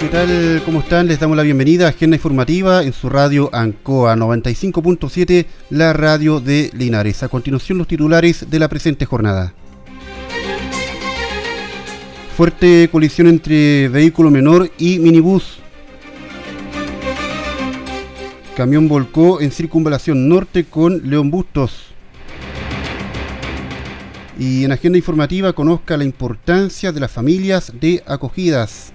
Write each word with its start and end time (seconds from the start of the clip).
¿Qué 0.00 0.08
tal? 0.08 0.62
¿Cómo 0.64 0.80
están? 0.80 1.08
Les 1.08 1.20
damos 1.20 1.36
la 1.36 1.42
bienvenida 1.42 1.84
a 1.84 1.90
Agenda 1.90 2.16
Informativa 2.16 2.82
en 2.82 2.94
su 2.94 3.10
radio 3.10 3.50
Ancoa 3.52 4.16
95.7, 4.16 5.44
la 5.68 5.92
radio 5.92 6.40
de 6.40 6.70
Linares. 6.72 7.22
A 7.22 7.28
continuación 7.28 7.76
los 7.76 7.86
titulares 7.86 8.48
de 8.48 8.58
la 8.58 8.70
presente 8.70 9.04
jornada. 9.04 9.52
Fuerte 12.34 12.88
colisión 12.90 13.26
entre 13.26 13.90
vehículo 13.90 14.30
menor 14.30 14.70
y 14.78 14.98
minibús. 14.98 15.58
Camión 18.56 18.88
volcó 18.88 19.42
en 19.42 19.50
circunvalación 19.50 20.30
norte 20.30 20.64
con 20.64 21.10
León 21.10 21.30
Bustos. 21.30 21.88
Y 24.38 24.64
en 24.64 24.72
agenda 24.72 24.96
informativa 24.96 25.52
conozca 25.52 25.98
la 25.98 26.04
importancia 26.04 26.90
de 26.90 27.00
las 27.00 27.10
familias 27.10 27.70
de 27.78 28.02
acogidas. 28.06 28.94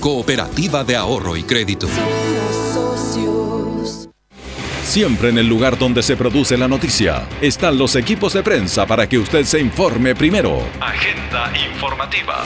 cooperativa 0.00 0.84
de 0.84 0.96
ahorro 0.96 1.36
y 1.36 1.42
crédito. 1.42 1.88
Siempre 4.82 5.30
en 5.30 5.38
el 5.38 5.48
lugar 5.48 5.78
donde 5.78 6.02
se 6.02 6.16
produce 6.16 6.56
la 6.56 6.68
noticia 6.68 7.26
están 7.40 7.78
los 7.78 7.96
equipos 7.96 8.32
de 8.34 8.42
prensa 8.42 8.86
para 8.86 9.08
que 9.08 9.18
usted 9.18 9.44
se 9.44 9.58
informe 9.58 10.14
primero. 10.14 10.58
Agenda 10.80 11.52
informativa. 11.72 12.44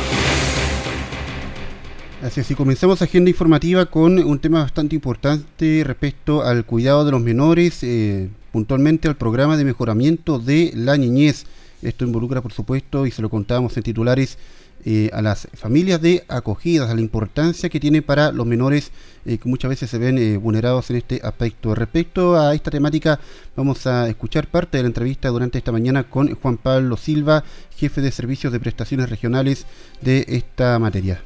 Así 2.22 2.40
es, 2.40 2.50
y 2.50 2.54
comenzamos 2.54 3.00
agenda 3.00 3.30
informativa 3.30 3.86
con 3.86 4.18
un 4.18 4.38
tema 4.40 4.62
bastante 4.62 4.96
importante 4.96 5.82
respecto 5.84 6.42
al 6.42 6.64
cuidado 6.64 7.04
de 7.04 7.12
los 7.12 7.20
menores, 7.20 7.80
eh, 7.82 8.28
puntualmente 8.50 9.06
al 9.06 9.16
programa 9.16 9.56
de 9.56 9.64
mejoramiento 9.64 10.38
de 10.38 10.72
la 10.74 10.96
niñez. 10.96 11.46
Esto 11.80 12.04
involucra, 12.04 12.40
por 12.40 12.52
supuesto, 12.52 13.06
y 13.06 13.12
se 13.12 13.22
lo 13.22 13.28
contábamos 13.28 13.76
en 13.76 13.84
titulares, 13.84 14.36
eh, 14.84 15.10
a 15.12 15.22
las 15.22 15.48
familias 15.54 16.00
de 16.00 16.22
acogidas, 16.28 16.88
a 16.88 16.94
la 16.94 17.00
importancia 17.00 17.68
que 17.68 17.80
tiene 17.80 18.00
para 18.00 18.30
los 18.30 18.46
menores 18.46 18.92
eh, 19.26 19.38
que 19.38 19.48
muchas 19.48 19.70
veces 19.70 19.90
se 19.90 19.98
ven 19.98 20.18
eh, 20.18 20.36
vulnerados 20.36 20.88
en 20.90 20.96
este 20.96 21.20
aspecto. 21.22 21.74
Respecto 21.74 22.36
a 22.36 22.54
esta 22.54 22.70
temática, 22.70 23.18
vamos 23.56 23.86
a 23.86 24.08
escuchar 24.08 24.46
parte 24.46 24.76
de 24.76 24.84
la 24.84 24.88
entrevista 24.88 25.28
durante 25.30 25.58
esta 25.58 25.72
mañana 25.72 26.04
con 26.04 26.32
Juan 26.34 26.56
Pablo 26.56 26.96
Silva, 26.96 27.42
jefe 27.76 28.00
de 28.00 28.12
servicios 28.12 28.52
de 28.52 28.60
prestaciones 28.60 29.10
regionales 29.10 29.66
de 30.00 30.24
esta 30.28 30.78
materia. 30.78 31.20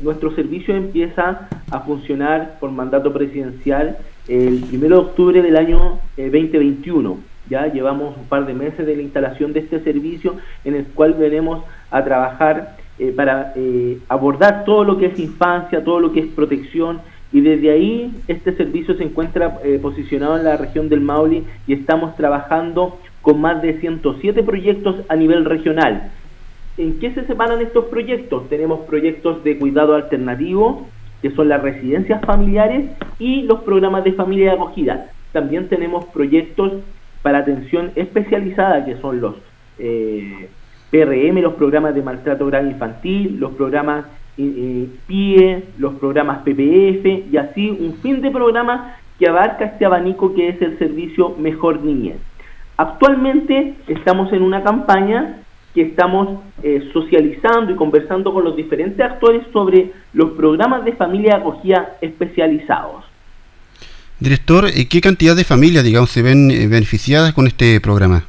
Nuestro 0.00 0.34
servicio 0.34 0.74
empieza 0.74 1.48
a 1.70 1.80
funcionar 1.80 2.58
por 2.60 2.70
mandato 2.70 3.12
presidencial 3.12 3.98
el 4.28 4.64
1 4.72 4.88
de 4.88 4.94
octubre 4.94 5.42
del 5.42 5.56
año 5.56 5.98
2021. 6.16 7.29
Ya 7.50 7.66
llevamos 7.66 8.16
un 8.16 8.24
par 8.26 8.46
de 8.46 8.54
meses 8.54 8.86
de 8.86 8.96
la 8.96 9.02
instalación 9.02 9.52
de 9.52 9.60
este 9.60 9.80
servicio 9.80 10.36
en 10.64 10.76
el 10.76 10.86
cual 10.86 11.14
veremos 11.14 11.64
a 11.90 12.04
trabajar 12.04 12.76
eh, 12.98 13.12
para 13.14 13.52
eh, 13.56 13.98
abordar 14.08 14.64
todo 14.64 14.84
lo 14.84 14.98
que 14.98 15.06
es 15.06 15.18
infancia, 15.18 15.82
todo 15.82 16.00
lo 16.00 16.12
que 16.12 16.20
es 16.20 16.26
protección 16.28 17.00
y 17.32 17.40
desde 17.40 17.70
ahí 17.70 18.12
este 18.28 18.54
servicio 18.54 18.94
se 18.94 19.04
encuentra 19.04 19.58
eh, 19.64 19.78
posicionado 19.80 20.36
en 20.36 20.44
la 20.44 20.56
región 20.56 20.88
del 20.88 21.00
Maule 21.00 21.44
y 21.66 21.72
estamos 21.72 22.16
trabajando 22.16 22.98
con 23.22 23.40
más 23.40 23.62
de 23.62 23.78
107 23.80 24.42
proyectos 24.42 24.96
a 25.08 25.16
nivel 25.16 25.44
regional. 25.44 26.10
¿En 26.76 26.98
qué 26.98 27.12
se 27.12 27.26
separan 27.26 27.60
estos 27.60 27.86
proyectos? 27.86 28.48
Tenemos 28.48 28.80
proyectos 28.80 29.44
de 29.44 29.58
cuidado 29.58 29.94
alternativo, 29.94 30.88
que 31.20 31.30
son 31.30 31.48
las 31.48 31.62
residencias 31.62 32.24
familiares 32.24 32.90
y 33.18 33.42
los 33.42 33.60
programas 33.60 34.04
de 34.04 34.12
familia 34.12 34.46
de 34.46 34.56
acogida. 34.56 35.10
También 35.32 35.68
tenemos 35.68 36.06
proyectos 36.06 36.72
para 37.22 37.38
atención 37.38 37.92
especializada, 37.96 38.84
que 38.84 38.96
son 38.96 39.20
los 39.20 39.34
eh, 39.78 40.48
PRM, 40.90 41.40
los 41.40 41.54
programas 41.54 41.94
de 41.94 42.02
maltrato 42.02 42.46
grave 42.46 42.68
infantil, 42.68 43.38
los 43.38 43.52
programas 43.52 44.06
eh, 44.38 44.88
PIE, 45.06 45.64
los 45.78 45.94
programas 45.94 46.38
PPF 46.38 47.30
y 47.30 47.36
así 47.36 47.70
un 47.70 47.94
fin 48.02 48.20
de 48.22 48.30
programas 48.30 48.96
que 49.18 49.28
abarca 49.28 49.66
este 49.66 49.84
abanico 49.84 50.34
que 50.34 50.48
es 50.48 50.62
el 50.62 50.78
servicio 50.78 51.34
Mejor 51.38 51.82
Niñez. 51.82 52.16
Actualmente 52.76 53.74
estamos 53.86 54.32
en 54.32 54.42
una 54.42 54.62
campaña 54.62 55.42
que 55.74 55.82
estamos 55.82 56.40
eh, 56.62 56.88
socializando 56.92 57.72
y 57.72 57.76
conversando 57.76 58.32
con 58.32 58.44
los 58.44 58.56
diferentes 58.56 58.98
actores 59.00 59.42
sobre 59.52 59.92
los 60.14 60.30
programas 60.30 60.84
de 60.84 60.94
familia 60.94 61.36
acogida 61.36 61.96
especializados. 62.00 63.04
Director, 64.20 64.66
¿qué 64.90 65.00
cantidad 65.00 65.34
de 65.34 65.44
familias, 65.44 65.82
digamos, 65.82 66.10
se 66.10 66.20
ven 66.20 66.50
eh, 66.50 66.66
beneficiadas 66.68 67.32
con 67.32 67.46
este 67.46 67.80
programa? 67.80 68.24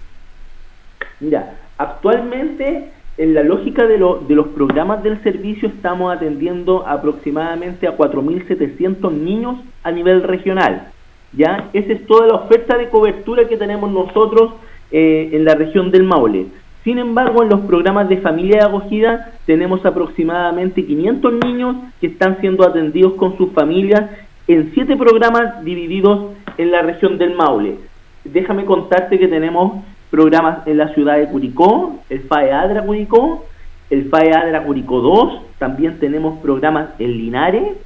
Mira, 1.20 1.58
actualmente 1.78 2.92
en 3.18 3.34
la 3.34 3.44
lógica 3.44 3.86
de, 3.86 3.98
de 3.98 4.36
los 4.36 4.48
programas 4.56 5.04
del 5.04 5.22
servicio 5.22 5.68
estamos 5.68 6.16
atendiendo 6.16 6.88
aproximadamente 6.88 7.88
a 7.88 7.98
4.700 7.98 9.12
niños 9.12 9.58
a 9.84 9.92
nivel 9.92 10.24
regional. 10.24 10.88
¿ya? 11.34 11.70
Esa 11.74 11.92
es 11.92 12.06
toda 12.08 12.26
la 12.26 12.36
oferta 12.36 12.78
de 12.78 12.90
cobertura 12.90 13.50
que 13.50 13.58
tenemos 13.58 13.92
nosotros 13.92 14.54
eh, 14.92 15.30
en 15.34 15.44
la 15.44 15.56
región 15.56 15.92
del 15.92 16.04
Maule. 16.04 16.48
Sin 16.86 16.98
embargo, 16.98 17.44
en 17.44 17.50
los 17.50 17.60
programas 17.62 18.10
de 18.10 18.18
familia 18.18 18.62
de 18.62 18.66
acogida 18.66 19.34
tenemos 19.46 19.86
aproximadamente 19.86 20.86
500 20.86 21.34
niños 21.46 21.76
que 22.00 22.08
están 22.08 22.40
siendo 22.40 22.66
atendidos 22.66 23.14
con 23.14 23.38
sus 23.38 23.52
familias 23.52 24.10
en 24.54 24.72
siete 24.74 24.96
programas 24.96 25.64
divididos 25.64 26.32
en 26.58 26.72
la 26.72 26.82
región 26.82 27.18
del 27.18 27.36
Maule. 27.36 27.78
Déjame 28.24 28.66
contarte 28.66 29.20
que 29.20 29.28
tenemos 29.28 29.84
programas 30.10 30.68
en 30.68 30.78
la 30.78 30.94
ciudad 30.94 31.18
de 31.18 31.28
Curicó, 31.28 32.00
el 32.10 32.22
FAE 32.22 32.52
Adra 32.52 32.84
Curicó, 32.84 33.46
el 33.90 34.10
FAE 34.10 34.34
Adra 34.34 34.64
Curicó 34.64 35.00
2, 35.00 35.42
también 35.58 36.00
tenemos 36.00 36.40
programas 36.42 36.90
en 37.00 37.12
Linares, 37.12 37.78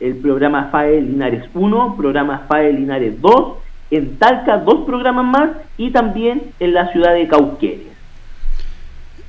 el 0.00 0.16
programa 0.16 0.68
FAE 0.72 1.00
Linares 1.00 1.44
1, 1.54 1.96
programa 1.96 2.46
FAE 2.48 2.72
Linares 2.72 3.20
2, 3.20 3.52
en 3.90 4.16
Talca 4.18 4.58
dos 4.58 4.84
programas 4.86 5.24
más 5.24 5.50
y 5.76 5.90
también 5.90 6.42
en 6.58 6.74
la 6.74 6.90
ciudad 6.92 7.14
de 7.14 7.28
Cauquenes. 7.28 7.94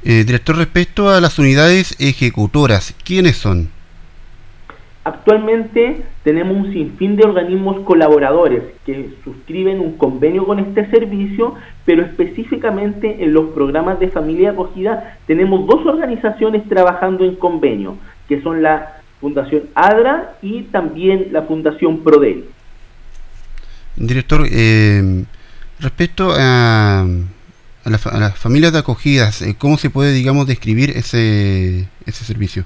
Eh, 0.04 0.24
director, 0.24 0.56
respecto 0.56 1.10
a 1.10 1.20
las 1.20 1.40
unidades 1.40 1.96
ejecutoras, 2.00 2.96
¿quiénes 3.04 3.38
son? 3.38 3.75
Actualmente 5.08 6.02
tenemos 6.24 6.58
un 6.58 6.74
sinfín 6.74 7.16
de 7.16 7.26
organismos 7.26 7.82
colaboradores 7.82 8.64
que 8.88 9.12
suscriben 9.24 9.80
un 9.80 10.00
convenio 10.00 10.48
con 10.48 10.58
este 10.58 10.90
servicio, 10.90 11.54
pero 11.86 12.02
específicamente 12.02 13.24
en 13.24 13.32
los 13.32 13.52
programas 13.52 14.00
de 14.00 14.08
familia 14.08 14.50
acogida 14.50 15.20
tenemos 15.28 15.68
dos 15.68 15.86
organizaciones 15.86 16.68
trabajando 16.68 17.24
en 17.24 17.36
convenio, 17.36 17.98
que 18.28 18.42
son 18.42 18.64
la 18.64 18.94
Fundación 19.22 19.66
ADRA 19.76 20.38
y 20.42 20.64
también 20.64 21.28
la 21.32 21.44
Fundación 21.44 22.00
PRODEL. 22.00 22.46
Director, 23.98 24.48
eh, 24.52 25.24
respecto 25.82 26.34
a, 26.36 27.02
a, 27.02 27.90
las 27.92 28.40
familias 28.40 28.74
de 28.74 28.80
acogidas, 28.80 29.44
eh, 29.44 29.56
¿cómo 29.56 29.78
se 29.78 29.92
puede, 29.92 30.14
digamos, 30.14 30.48
describir 30.48 30.90
ese, 30.90 31.88
ese 32.08 32.26
servicio? 32.26 32.66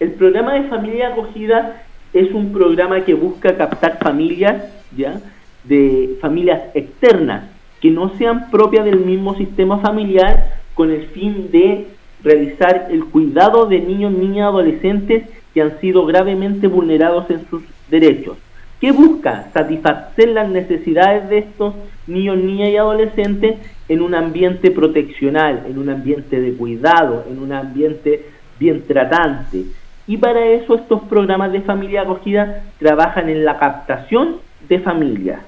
El 0.00 0.12
programa 0.12 0.54
de 0.54 0.62
familia 0.62 1.08
acogida 1.08 1.82
es 2.14 2.32
un 2.32 2.52
programa 2.52 3.04
que 3.04 3.12
busca 3.12 3.58
captar 3.58 3.98
familias, 3.98 4.64
¿ya? 4.96 5.20
De 5.64 6.16
familias 6.22 6.62
externas 6.74 7.50
que 7.82 7.90
no 7.90 8.08
sean 8.16 8.50
propias 8.50 8.86
del 8.86 9.00
mismo 9.00 9.34
sistema 9.36 9.78
familiar 9.78 10.58
con 10.74 10.90
el 10.90 11.08
fin 11.08 11.50
de 11.52 11.88
realizar 12.24 12.88
el 12.90 13.04
cuidado 13.04 13.66
de 13.66 13.80
niños, 13.80 14.12
niñas, 14.12 14.48
adolescentes 14.48 15.24
que 15.52 15.60
han 15.60 15.78
sido 15.80 16.06
gravemente 16.06 16.66
vulnerados 16.66 17.28
en 17.30 17.46
sus 17.50 17.62
derechos. 17.90 18.38
¿Qué 18.80 18.92
busca? 18.92 19.50
Satisfacer 19.52 20.30
las 20.30 20.48
necesidades 20.48 21.28
de 21.28 21.38
estos 21.38 21.74
niños, 22.06 22.38
niñas 22.38 22.70
y 22.70 22.76
adolescentes 22.78 23.58
en 23.86 24.00
un 24.00 24.14
ambiente 24.14 24.70
proteccional, 24.70 25.64
en 25.68 25.78
un 25.78 25.90
ambiente 25.90 26.40
de 26.40 26.54
cuidado, 26.54 27.26
en 27.30 27.38
un 27.38 27.52
ambiente 27.52 28.24
bien 28.58 28.82
tratante. 28.86 29.64
Y 30.10 30.16
para 30.16 30.44
eso 30.44 30.74
estos 30.74 31.02
programas 31.02 31.52
de 31.52 31.60
familia 31.60 32.02
acogida 32.02 32.64
trabajan 32.80 33.28
en 33.28 33.44
la 33.44 33.60
captación 33.60 34.38
de 34.68 34.80
familias 34.80 35.38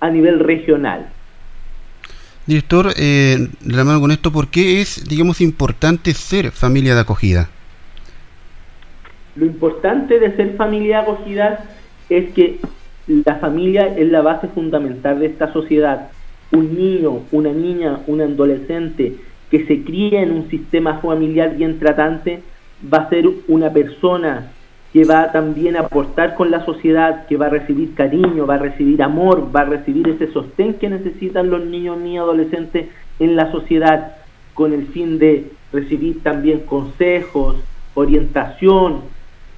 a 0.00 0.08
nivel 0.08 0.40
regional. 0.40 1.10
Director, 2.46 2.86
eh, 2.96 3.36
la 3.66 3.84
mano 3.84 4.00
con 4.00 4.10
esto, 4.10 4.32
¿por 4.32 4.48
qué 4.48 4.80
es, 4.80 5.06
digamos, 5.06 5.42
importante 5.42 6.14
ser 6.14 6.52
familia 6.52 6.94
de 6.94 7.02
acogida? 7.02 7.50
Lo 9.36 9.44
importante 9.44 10.18
de 10.18 10.34
ser 10.36 10.56
familia 10.56 11.02
de 11.02 11.02
acogida 11.02 11.64
es 12.08 12.32
que 12.32 12.60
la 13.08 13.34
familia 13.34 13.94
es 13.94 14.08
la 14.08 14.22
base 14.22 14.48
fundamental 14.48 15.20
de 15.20 15.26
esta 15.26 15.52
sociedad. 15.52 16.08
Un 16.50 16.74
niño, 16.74 17.24
una 17.30 17.52
niña, 17.52 18.00
un 18.06 18.22
adolescente 18.22 19.16
que 19.50 19.66
se 19.66 19.82
cría 19.82 20.22
en 20.22 20.32
un 20.32 20.48
sistema 20.48 20.98
familiar 21.00 21.58
bien 21.58 21.78
tratante 21.78 22.42
va 22.82 22.98
a 22.98 23.08
ser 23.08 23.28
una 23.48 23.70
persona 23.72 24.52
que 24.92 25.04
va 25.04 25.32
también 25.32 25.76
a 25.76 25.80
aportar 25.80 26.34
con 26.34 26.50
la 26.50 26.64
sociedad, 26.64 27.26
que 27.26 27.36
va 27.36 27.46
a 27.46 27.50
recibir 27.50 27.94
cariño, 27.94 28.46
va 28.46 28.54
a 28.54 28.58
recibir 28.58 29.02
amor, 29.02 29.54
va 29.54 29.60
a 29.60 29.64
recibir 29.66 30.08
ese 30.08 30.32
sostén 30.32 30.74
que 30.74 30.88
necesitan 30.88 31.50
los 31.50 31.64
niños 31.64 31.98
ni 31.98 32.16
adolescentes 32.16 32.86
en 33.18 33.36
la 33.36 33.52
sociedad, 33.52 34.16
con 34.54 34.72
el 34.72 34.86
fin 34.88 35.18
de 35.18 35.52
recibir 35.72 36.22
también 36.22 36.60
consejos, 36.60 37.56
orientación, 37.94 39.02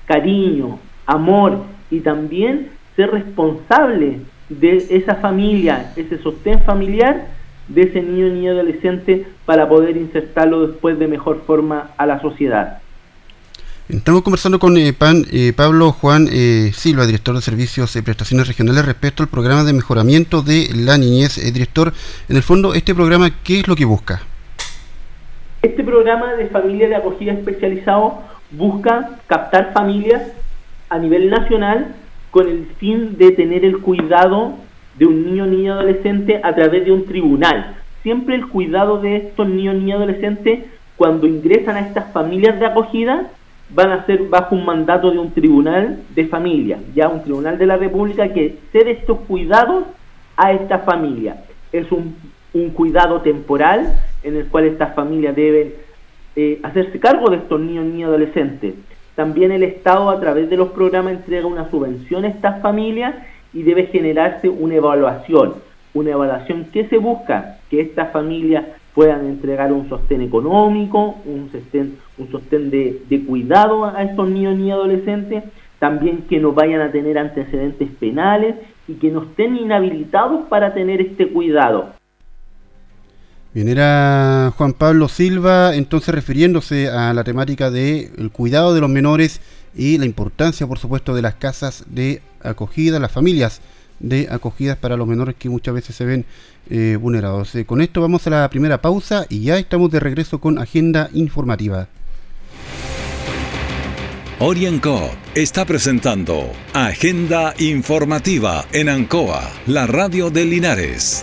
cariño, 0.06 0.78
amor 1.06 1.58
y 1.90 2.00
también 2.00 2.70
ser 2.96 3.10
responsable 3.12 4.20
de 4.48 4.84
esa 4.90 5.14
familia, 5.16 5.92
ese 5.96 6.18
sostén 6.18 6.60
familiar 6.62 7.28
de 7.68 7.82
ese 7.82 8.02
niño 8.02 8.28
ni 8.28 8.48
adolescente 8.48 9.26
para 9.46 9.68
poder 9.68 9.96
insertarlo 9.96 10.66
después 10.66 10.98
de 10.98 11.06
mejor 11.06 11.42
forma 11.46 11.90
a 11.96 12.06
la 12.06 12.20
sociedad. 12.20 12.82
Estamos 13.92 14.22
conversando 14.22 14.60
con 14.60 14.76
eh, 14.78 14.92
Pan, 14.92 15.24
eh, 15.32 15.52
Pablo 15.52 15.90
Juan 15.90 16.28
eh, 16.30 16.70
Silva, 16.72 17.06
director 17.06 17.34
de 17.34 17.40
Servicios 17.40 17.96
y 17.96 18.02
Prestaciones 18.02 18.46
Regionales, 18.46 18.86
respecto 18.86 19.24
al 19.24 19.28
programa 19.28 19.64
de 19.64 19.72
mejoramiento 19.72 20.42
de 20.42 20.68
la 20.72 20.96
niñez. 20.96 21.40
director, 21.52 21.92
en 22.28 22.36
el 22.36 22.42
fondo, 22.44 22.72
¿este 22.74 22.94
programa 22.94 23.30
qué 23.42 23.58
es 23.58 23.66
lo 23.66 23.74
que 23.74 23.84
busca? 23.84 24.22
Este 25.62 25.82
programa 25.82 26.34
de 26.34 26.46
familia 26.46 26.88
de 26.88 26.94
acogida 26.94 27.32
especializado 27.32 28.22
busca 28.52 29.18
captar 29.26 29.72
familias 29.72 30.22
a 30.88 30.98
nivel 30.98 31.28
nacional 31.28 31.96
con 32.30 32.48
el 32.48 32.68
fin 32.78 33.18
de 33.18 33.32
tener 33.32 33.64
el 33.64 33.78
cuidado 33.78 34.54
de 34.98 35.06
un 35.06 35.26
niño, 35.26 35.46
niña, 35.46 35.72
adolescente 35.72 36.40
a 36.44 36.54
través 36.54 36.84
de 36.84 36.92
un 36.92 37.06
tribunal. 37.06 37.74
Siempre 38.04 38.36
el 38.36 38.46
cuidado 38.46 39.00
de 39.00 39.16
estos 39.16 39.48
niños, 39.48 39.74
niñas, 39.74 39.96
adolescentes, 39.96 40.60
cuando 40.96 41.26
ingresan 41.26 41.74
a 41.74 41.80
estas 41.80 42.12
familias 42.12 42.60
de 42.60 42.66
acogida, 42.66 43.26
van 43.72 43.92
a 43.92 44.06
ser 44.06 44.24
bajo 44.24 44.54
un 44.54 44.64
mandato 44.64 45.10
de 45.10 45.18
un 45.18 45.32
tribunal 45.32 46.00
de 46.14 46.26
familia, 46.26 46.78
ya 46.94 47.08
un 47.08 47.22
tribunal 47.22 47.58
de 47.58 47.66
la 47.66 47.76
República 47.76 48.32
que 48.32 48.58
cede 48.72 48.92
estos 48.92 49.20
cuidados 49.20 49.84
a 50.36 50.52
esta 50.52 50.80
familia. 50.80 51.44
Es 51.72 51.90
un, 51.92 52.16
cuidado 52.74 53.20
temporal 53.20 53.96
en 54.24 54.36
el 54.36 54.48
cual 54.48 54.64
estas 54.64 54.92
familias 54.94 55.36
deben 55.36 55.72
eh, 56.34 56.58
hacerse 56.64 56.98
cargo 56.98 57.30
de 57.30 57.36
estos 57.36 57.60
niños 57.60 57.86
y 57.94 58.02
adolescentes. 58.02 58.74
También 59.14 59.52
el 59.52 59.62
Estado 59.62 60.10
a 60.10 60.18
través 60.18 60.50
de 60.50 60.56
los 60.56 60.70
programas 60.70 61.12
entrega 61.12 61.46
una 61.46 61.70
subvención 61.70 62.24
a 62.24 62.28
estas 62.28 62.60
familias 62.60 63.14
y 63.52 63.62
debe 63.62 63.86
generarse 63.86 64.48
una 64.48 64.74
evaluación. 64.74 65.54
Una 65.94 66.10
evaluación 66.10 66.66
que 66.72 66.86
se 66.88 66.98
busca 66.98 67.58
que 67.68 67.80
estas 67.80 68.12
familias 68.12 68.64
puedan 68.94 69.26
entregar 69.26 69.72
un 69.72 69.88
sostén 69.88 70.20
económico, 70.22 71.16
un 71.24 71.50
sostén, 71.52 71.96
un 72.18 72.30
sostén 72.30 72.70
de, 72.70 73.24
cuidado 73.26 73.84
a 73.84 74.02
estos 74.02 74.28
niños 74.28 74.58
y 74.58 74.70
adolescentes, 74.70 75.44
también 75.78 76.24
que 76.28 76.40
no 76.40 76.52
vayan 76.52 76.80
a 76.80 76.92
tener 76.92 77.18
antecedentes 77.18 77.88
penales 77.98 78.56
y 78.88 78.94
que 78.94 79.10
no 79.10 79.22
estén 79.22 79.56
inhabilitados 79.56 80.46
para 80.48 80.74
tener 80.74 81.00
este 81.00 81.28
cuidado. 81.28 81.90
Bien, 83.52 83.68
era 83.68 84.52
Juan 84.56 84.72
Pablo 84.74 85.08
Silva, 85.08 85.74
entonces 85.74 86.14
refiriéndose 86.14 86.88
a 86.88 87.12
la 87.12 87.24
temática 87.24 87.70
del 87.70 88.30
cuidado 88.32 88.74
de 88.74 88.80
los 88.80 88.90
menores 88.90 89.40
y 89.74 89.98
la 89.98 90.04
importancia, 90.04 90.66
por 90.66 90.78
supuesto, 90.78 91.14
de 91.14 91.22
las 91.22 91.34
casas 91.34 91.84
de 91.88 92.22
acogida, 92.42 92.98
las 93.00 93.10
familias 93.10 93.60
de 94.00 94.28
acogidas 94.30 94.76
para 94.76 94.96
los 94.96 95.06
menores 95.06 95.36
que 95.38 95.48
muchas 95.48 95.74
veces 95.74 95.94
se 95.94 96.04
ven 96.04 96.24
eh, 96.68 96.98
vulnerados. 97.00 97.54
Eh, 97.54 97.64
con 97.64 97.80
esto 97.80 98.00
vamos 98.00 98.26
a 98.26 98.30
la 98.30 98.50
primera 98.50 98.80
pausa 98.80 99.26
y 99.28 99.42
ya 99.42 99.58
estamos 99.58 99.90
de 99.90 100.00
regreso 100.00 100.40
con 100.40 100.58
agenda 100.58 101.08
informativa. 101.12 101.88
Orienco 104.42 105.10
está 105.34 105.66
presentando 105.66 106.50
Agenda 106.72 107.54
Informativa 107.58 108.64
en 108.72 108.88
Ancoa, 108.88 109.50
la 109.66 109.86
radio 109.86 110.30
de 110.30 110.46
Linares. 110.46 111.22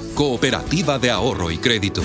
Cooperativa 0.21 0.99
de 0.99 1.09
Ahorro 1.09 1.49
y 1.49 1.57
Crédito. 1.57 2.03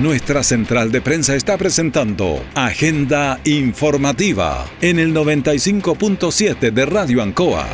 Nuestra 0.00 0.42
central 0.42 0.90
de 0.90 1.00
prensa 1.00 1.36
está 1.36 1.56
presentando 1.56 2.42
Agenda 2.56 3.38
Informativa 3.44 4.66
en 4.80 4.98
el 4.98 5.14
95.7 5.14 6.72
de 6.72 6.84
Radio 6.84 7.22
Ancoa. 7.22 7.68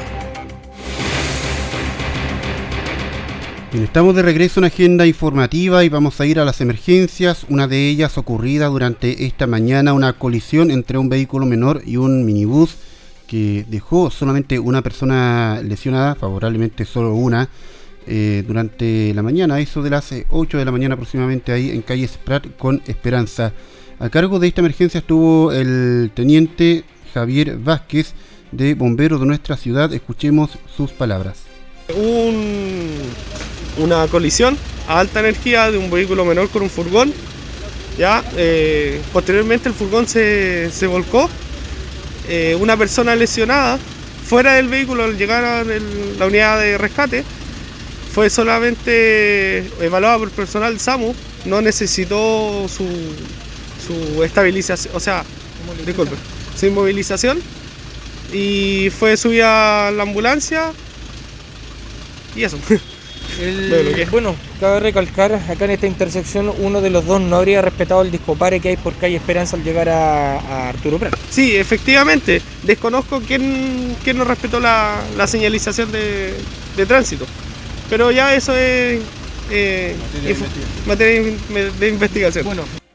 estamos 3.73 4.15
de 4.15 4.23
regreso 4.23 4.61
en 4.61 4.65
Agenda 4.65 5.07
Informativa 5.07 5.83
y 5.83 5.89
vamos 5.89 6.21
a 6.21 6.27
ir 6.27 6.39
a 6.39 6.45
las 6.45 6.61
emergencias. 6.61 7.47
Una 7.49 7.69
de 7.69 7.89
ellas 7.89 8.19
ocurrida 8.19 8.67
durante 8.67 9.25
esta 9.25 9.47
mañana, 9.47 9.95
una 9.95 10.13
colisión 10.13 10.71
entre 10.71 10.99
un 10.99 11.09
vehículo 11.09 11.47
menor 11.47 11.81
y 11.87 11.97
un 11.97 12.27
minibús 12.27 12.77
que 13.27 13.65
dejó 13.69 14.11
solamente 14.11 14.59
una 14.59 14.83
persona 14.83 15.61
lesionada, 15.63 16.15
favorablemente 16.15 16.85
solo 16.85 17.15
una, 17.15 17.49
eh, 18.07 18.45
durante 18.47 19.13
la 19.15 19.23
mañana, 19.23 19.59
eso 19.59 19.83
de 19.83 19.91
las 19.91 20.15
8 20.31 20.59
de 20.59 20.65
la 20.65 20.71
mañana 20.71 20.95
aproximadamente 20.95 21.53
ahí 21.53 21.71
en 21.71 21.83
calle 21.83 22.07
Sprat 22.07 22.47
con 22.57 22.81
Esperanza. 22.87 23.53
A 23.99 24.09
cargo 24.11 24.39
de 24.39 24.49
esta 24.49 24.61
emergencia 24.61 24.99
estuvo 24.99 25.51
el 25.53 26.11
teniente 26.15 26.85
Javier 27.15 27.57
Vázquez 27.57 28.15
de 28.53 28.75
Bomberos 28.75 29.21
de 29.21 29.27
nuestra 29.27 29.57
ciudad. 29.57 29.93
Escuchemos 29.93 30.51
sus 30.77 30.93
palabras. 30.93 31.39
una 33.79 34.07
colisión 34.09 34.57
a 34.89 35.01
alta 35.01 35.21
energía 35.21 35.71
de 35.71 35.79
un 35.79 35.91
vehículo 35.91 36.25
menor 36.25 36.49
con 36.51 36.63
un 36.63 36.71
furgón. 36.71 37.13
Ya, 37.99 38.23
eh, 38.37 39.01
posteriormente 39.13 39.69
el 39.69 39.75
furgón 39.75 40.07
se, 40.07 40.71
se 40.71 40.87
volcó 40.87 41.29
eh, 42.29 42.57
una 42.59 42.77
persona 42.77 43.15
lesionada 43.15 43.79
fuera 44.27 44.55
del 44.55 44.69
vehículo 44.69 45.05
al 45.05 45.17
llegar 45.17 45.45
a 45.45 45.65
la 45.65 46.27
unidad 46.27 46.61
de 46.61 46.77
rescate 46.79 47.25
fue 48.13 48.31
solamente 48.31 49.59
evaluada 49.81 50.19
por 50.19 50.29
el 50.29 50.35
personal 50.35 50.81
SAMU, 50.81 51.15
no 51.45 51.61
necesitó 51.61 52.67
su, 52.67 52.89
su 53.87 54.25
estabilización, 54.25 54.97
o 54.97 55.01
sea, 55.01 55.23
disculpe, 55.85 56.17
su 56.59 56.67
inmovilización 56.67 57.41
y 58.33 58.89
fue 58.99 59.17
subida 59.17 59.89
a 59.89 59.91
la 59.91 60.03
ambulancia 60.03 60.73
y 62.35 62.45
eso. 62.45 62.59
bueno, 64.11 64.35
cabe 64.61 64.81
recalcar 64.81 65.35
acá 65.35 65.65
en 65.65 65.73
esta 65.73 65.87
intersección 65.87 66.53
uno 66.59 66.81
de 66.81 66.91
los 66.91 67.05
dos 67.05 67.21
no 67.21 67.37
habría 67.37 67.63
respetado 67.63 68.03
el 68.03 68.11
discopare 68.11 68.61
que 68.61 68.71
hay 68.71 68.77
por 68.77 68.95
calle 68.95 69.17
Esperanza 69.17 69.57
al 69.57 69.65
llegar 69.65 69.89
a, 69.89 70.69
Arturo 70.69 70.99
Prat. 70.99 71.15
Sí, 71.31 71.57
efectivamente. 71.57 72.41
Desconozco 72.63 73.21
quién, 73.21 73.97
quién 74.03 74.19
no 74.19 74.25
respetó 74.25 74.61
la, 74.61 75.01
señalización 75.27 75.91
de, 75.93 76.35
tránsito. 76.87 77.27
Pero 77.91 78.11
ya 78.11 78.35
eso 78.35 78.55
es 78.57 79.01
eh, 79.51 79.95
materia, 80.87 81.33
de, 81.79 81.89
investigación. 81.89 82.45
Bueno. 82.45 82.86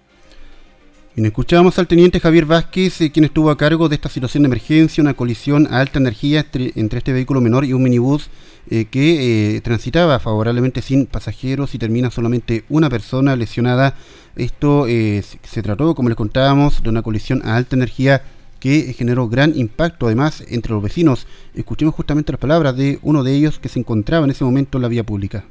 Bien, 1.14 1.26
escuchábamos 1.26 1.78
al 1.78 1.88
teniente 1.88 2.22
Javier 2.22 2.46
Vázquez, 2.46 3.02
eh, 3.02 3.12
quien 3.12 3.26
estuvo 3.26 3.50
a 3.50 3.58
cargo 3.58 3.90
de 3.90 3.96
esta 3.96 4.08
situación 4.08 4.44
de 4.44 4.48
emergencia, 4.48 5.02
una 5.02 5.14
colisión 5.14 5.68
a 5.70 5.82
alta 5.82 6.00
energía 6.00 6.46
entre, 6.54 6.98
este 6.98 7.12
vehículo 7.12 7.42
menor 7.42 7.66
y 7.66 7.74
un 7.74 7.84
minibús 7.84 8.30
eh, 8.70 8.86
que 8.86 9.58
eh, 9.58 9.60
transitaba 9.60 10.20
favorablemente 10.20 10.82
sin 10.82 11.08
pasajeros 11.08 11.76
y 11.76 11.80
termina 11.80 12.12
solamente 12.12 12.64
una 12.70 12.90
persona 12.90 13.36
lesionada. 13.36 13.96
Esto 14.38 14.86
se 14.88 15.62
trató, 15.62 15.96
como 15.96 16.08
les 16.08 16.16
contábamos, 16.16 16.82
de 16.82 16.88
una 16.88 17.02
colisión 17.02 17.42
a 17.44 17.58
alta 17.58 17.76
energía 17.76 18.24
que 18.62 18.94
generó 18.94 19.28
gran 19.28 19.52
impacto 19.58 20.06
además 20.06 20.42
entre 20.48 20.72
los 20.72 20.82
vecinos. 20.82 21.28
Escuchemos 21.54 21.94
justamente 21.94 22.32
las 22.32 22.40
palabras 22.40 22.78
de 22.78 23.00
uno 23.02 23.22
de 23.26 23.36
ellos 23.36 23.60
que 23.60 23.68
se 23.68 23.80
encontraba 23.80 24.24
en 24.24 24.32
ese 24.32 24.46
momento 24.46 24.78
en 24.78 24.84
la 24.84 24.88
vía 24.88 25.04
pública. 25.04 25.44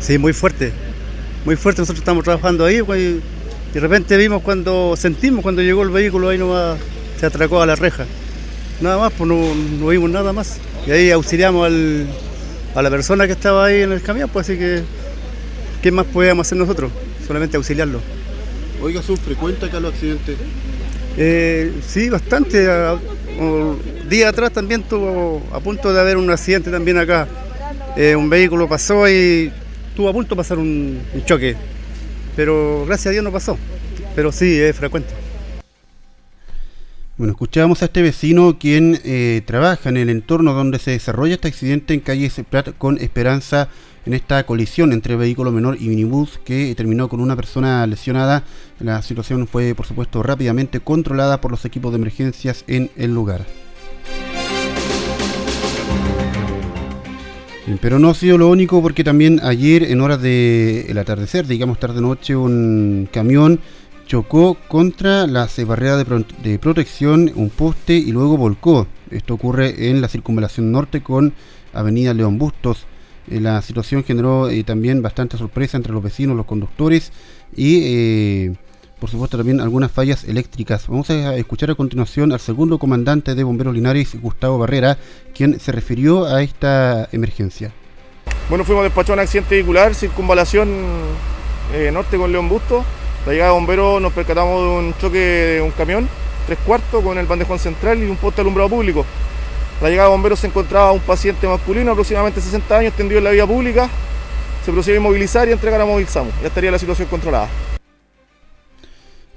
Sí, 0.00 0.18
muy 0.18 0.32
fuerte, 0.32 0.72
muy 1.44 1.54
fuerte. 1.54 1.82
Nosotros 1.82 2.00
estamos 2.00 2.24
trabajando 2.24 2.64
ahí, 2.64 2.82
pues, 2.82 3.20
de 3.72 3.80
repente 3.80 4.16
vimos 4.18 4.42
cuando, 4.42 4.94
sentimos 4.96 5.42
cuando 5.42 5.62
llegó 5.62 5.82
el 5.82 5.88
vehículo 5.88 6.28
ahí 6.28 6.38
nomás 6.38 6.78
se 7.18 7.26
atracó 7.26 7.62
a 7.62 7.66
la 7.66 7.76
reja. 7.76 8.04
Nada 8.80 8.98
más, 8.98 9.12
pues 9.16 9.28
no, 9.28 9.86
vimos 9.86 10.10
nada 10.10 10.32
más. 10.32 10.58
Y 10.86 10.90
ahí 10.90 11.10
auxiliamos 11.10 11.70
a 12.74 12.82
la 12.82 12.90
persona 12.90 13.26
que 13.26 13.32
estaba 13.32 13.66
ahí 13.66 13.82
en 13.82 13.92
el 13.92 14.02
camión, 14.02 14.28
pues 14.28 14.48
así 14.48 14.58
que, 14.58 14.82
¿qué 15.80 15.92
más 15.92 16.04
podíamos 16.06 16.46
hacer 16.46 16.58
nosotros? 16.58 16.90
Solamente 17.26 17.56
auxiliarlo. 17.56 18.00
Oiga, 18.82 19.00
¿son 19.02 19.16
frecuentes 19.16 19.68
acá 19.68 19.78
los 19.78 19.94
accidentes? 19.94 20.36
Eh, 21.16 21.72
sí, 21.86 22.10
bastante. 22.10 22.66
día 24.10 24.28
atrás 24.28 24.52
también 24.52 24.80
estuvo 24.80 25.42
a 25.52 25.60
punto 25.60 25.92
de 25.92 26.00
haber 26.00 26.16
un 26.16 26.28
accidente 26.28 26.70
también 26.70 26.98
acá. 26.98 27.28
Eh, 27.96 28.16
un 28.16 28.28
vehículo 28.28 28.68
pasó 28.68 29.08
y 29.08 29.52
estuvo 29.88 30.08
a 30.08 30.12
punto 30.12 30.34
de 30.34 30.36
pasar 30.36 30.58
un 30.58 31.00
choque 31.24 31.54
pero 32.36 32.84
gracias 32.86 33.08
a 33.08 33.10
Dios 33.10 33.24
no 33.24 33.32
pasó. 33.32 33.58
Pero 34.14 34.32
sí, 34.32 34.58
es 34.58 34.76
frecuente. 34.76 35.10
Bueno, 37.16 37.32
escuchábamos 37.32 37.82
a 37.82 37.84
este 37.84 38.02
vecino 38.02 38.58
quien 38.58 38.98
eh, 39.04 39.42
trabaja 39.44 39.90
en 39.90 39.96
el 39.96 40.08
entorno 40.08 40.54
donde 40.54 40.78
se 40.78 40.92
desarrolla 40.92 41.34
este 41.34 41.48
accidente 41.48 41.94
en 41.94 42.00
calle 42.00 42.30
Prat 42.48 42.70
con 42.78 42.98
Esperanza 42.98 43.68
en 44.06 44.14
esta 44.14 44.44
colisión 44.44 44.92
entre 44.92 45.16
vehículo 45.16 45.52
menor 45.52 45.76
y 45.80 45.88
minibús 45.88 46.40
que 46.44 46.74
terminó 46.74 47.08
con 47.08 47.20
una 47.20 47.36
persona 47.36 47.86
lesionada. 47.86 48.44
La 48.80 49.02
situación 49.02 49.46
fue, 49.46 49.74
por 49.74 49.86
supuesto, 49.86 50.22
rápidamente 50.22 50.80
controlada 50.80 51.40
por 51.40 51.50
los 51.50 51.64
equipos 51.64 51.92
de 51.92 51.98
emergencias 51.98 52.64
en 52.66 52.90
el 52.96 53.14
lugar. 53.14 53.44
Pero 57.80 57.98
no 57.98 58.10
ha 58.10 58.14
sido 58.14 58.38
lo 58.38 58.48
único 58.48 58.82
porque 58.82 59.04
también 59.04 59.40
ayer 59.42 59.84
en 59.84 60.00
horas 60.00 60.20
del 60.20 60.96
atardecer, 60.98 61.46
digamos 61.46 61.78
tarde-noche, 61.78 62.36
un 62.36 63.08
camión 63.12 63.60
chocó 64.06 64.56
contra 64.68 65.26
la 65.26 65.48
barrera 65.66 65.96
de, 65.96 66.58
protección, 66.58 67.32
un 67.34 67.50
poste 67.50 67.94
y 67.94 68.12
luego 68.12 68.36
volcó. 68.36 68.86
Esto 69.10 69.34
ocurre 69.34 69.88
en 69.90 70.00
la 70.00 70.08
circunvalación 70.08 70.72
norte 70.72 71.02
con 71.02 71.32
Avenida 71.72 72.14
León 72.14 72.38
Bustos. 72.38 72.86
Eh, 73.30 73.40
la 73.40 73.62
situación 73.62 74.04
generó 74.04 74.50
eh, 74.50 74.64
también 74.64 75.00
bastante 75.00 75.38
sorpresa 75.38 75.76
entre 75.76 75.92
los 75.92 76.02
vecinos, 76.02 76.36
los 76.36 76.46
conductores 76.46 77.12
y 77.56 77.80
eh, 77.84 78.54
por 79.02 79.10
supuesto 79.10 79.36
también 79.36 79.60
algunas 79.60 79.90
fallas 79.90 80.22
eléctricas. 80.22 80.86
Vamos 80.86 81.10
a 81.10 81.34
escuchar 81.34 81.68
a 81.72 81.74
continuación 81.74 82.30
al 82.30 82.38
segundo 82.38 82.78
comandante 82.78 83.34
de 83.34 83.42
Bomberos 83.42 83.74
Linares, 83.74 84.14
Gustavo 84.22 84.58
Barrera, 84.58 84.96
quien 85.34 85.58
se 85.58 85.72
refirió 85.72 86.26
a 86.26 86.40
esta 86.40 87.08
emergencia. 87.10 87.72
Bueno, 88.48 88.64
fuimos 88.64 88.84
despachados 88.84 89.10
a 89.10 89.14
un 89.14 89.18
accidente 89.18 89.56
vehicular, 89.56 89.96
circunvalación 89.96 90.68
eh, 91.74 91.90
norte 91.92 92.16
con 92.16 92.30
León 92.30 92.48
Busto. 92.48 92.84
La 93.26 93.32
llegada 93.32 93.50
de 93.50 93.54
bomberos 93.56 94.00
nos 94.00 94.12
percatamos 94.12 94.62
de 94.62 94.68
un 94.68 94.94
choque 95.00 95.18
de 95.18 95.62
un 95.62 95.72
camión, 95.72 96.08
tres 96.46 96.60
cuartos, 96.64 97.02
con 97.02 97.18
el 97.18 97.26
bandejón 97.26 97.58
central 97.58 98.00
y 98.00 98.06
un 98.06 98.16
poste 98.16 98.42
alumbrado 98.42 98.70
público. 98.70 99.04
La 99.80 99.88
llegada 99.88 100.10
de 100.10 100.12
bomberos 100.12 100.38
se 100.38 100.46
encontraba 100.46 100.92
un 100.92 101.00
paciente 101.00 101.48
masculino, 101.48 101.90
aproximadamente 101.90 102.40
60 102.40 102.78
años, 102.78 102.94
tendido 102.94 103.18
en 103.18 103.24
la 103.24 103.30
vía 103.32 103.48
pública. 103.48 103.90
Se 104.64 104.70
procedió 104.70 105.00
a 105.00 105.02
inmovilizar 105.02 105.48
y 105.48 105.50
entregar 105.50 105.80
a 105.80 106.06
SAMU. 106.06 106.30
Ya 106.40 106.46
estaría 106.46 106.70
la 106.70 106.78
situación 106.78 107.08
controlada. 107.08 107.48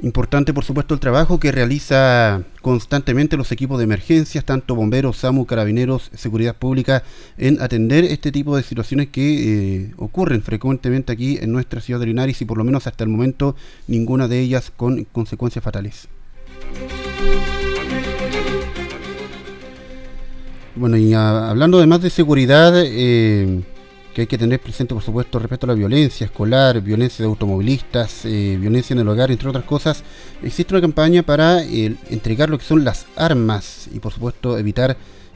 Importante, 0.06 0.54
por 0.54 0.64
supuesto, 0.64 0.94
el 0.94 1.00
trabajo 1.00 1.40
que 1.40 1.52
realiza 1.52 2.44
constantemente 2.62 3.38
los 3.38 3.52
equipos 3.52 3.80
de 3.80 3.86
emergencias, 3.86 4.46
tanto 4.46 4.76
bomberos, 4.76 5.18
SAMU, 5.18 5.48
carabineros, 5.48 6.12
seguridad 6.14 6.56
pública, 6.56 7.02
en 7.40 7.60
atender 7.60 8.04
este 8.04 8.32
tipo 8.32 8.56
de 8.56 8.62
situaciones 8.62 9.08
que 9.08 9.88
eh, 9.88 9.94
ocurren 9.98 10.44
frecuentemente 10.44 11.12
aquí 11.12 11.40
en 11.42 11.52
nuestra 11.52 11.82
ciudad 11.82 12.00
de 12.00 12.06
Linares 12.06 12.40
y 12.40 12.46
por 12.46 12.60
lo 12.60 12.64
menos 12.64 12.86
hasta 12.86 13.04
el 13.04 13.10
momento 13.10 13.56
ninguna 13.88 14.28
de 14.28 14.42
ellas 14.42 14.72
con 14.78 15.06
consecuencias 15.06 15.66
fatales. 15.66 16.08
Bueno, 20.76 20.98
y 20.98 21.16
ah, 21.16 21.50
hablando 21.50 21.80
además 21.80 22.04
de 22.04 22.12
seguridad, 22.12 22.74
eh, 22.76 23.64
que 24.16 24.22
hay 24.22 24.28
que 24.28 24.38
tener 24.38 24.62
presente, 24.62 24.94
por 24.94 25.04
supuesto, 25.04 25.40
respecto 25.40 25.66
a 25.66 25.68
la 25.68 25.74
violencia 25.74 26.24
escolar, 26.24 26.80
violencia 26.80 27.24
de 27.24 27.30
automovilistas, 27.30 28.24
eh, 28.24 28.58
violencia 28.58 28.94
en 28.94 29.02
el 29.02 29.10
hogar, 29.10 29.30
entre 29.30 29.50
otras 29.50 29.66
cosas. 29.66 30.04
Existe 30.42 30.74
una 30.74 30.80
campaña 30.80 31.22
para 31.22 31.62
eh, 31.62 31.98
entregar 32.10 32.50
lo 32.50 32.58
que 32.58 32.64
son 32.64 32.86
las 32.86 33.08
armas 33.18 33.90
y, 33.94 34.00
por 34.00 34.14
supuesto, 34.14 34.58
evitar 34.58 34.96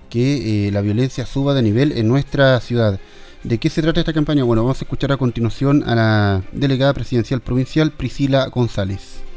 que 0.10 0.68
eh, 0.68 0.72
la 0.72 0.80
violencia 0.80 1.26
suba 1.26 1.54
de 1.54 1.62
nivel 1.62 1.92
en 1.92 2.08
nuestra 2.08 2.58
ciudad. 2.62 3.02
¿De 3.44 3.58
qué 3.58 3.70
se 3.70 3.82
trata 3.82 4.00
esta 4.00 4.14
campaña? 4.14 4.46
Bueno, 4.46 4.64
vamos 4.64 4.80
a 4.80 4.86
escuchar 4.86 5.12
a 5.12 5.18
continuación 5.18 5.84
a 5.86 5.96
la 5.96 6.44
delegada 6.54 6.94
presidencial 6.94 7.42
provincial 7.42 7.92
Priscila 7.92 8.48
González. 8.48 9.29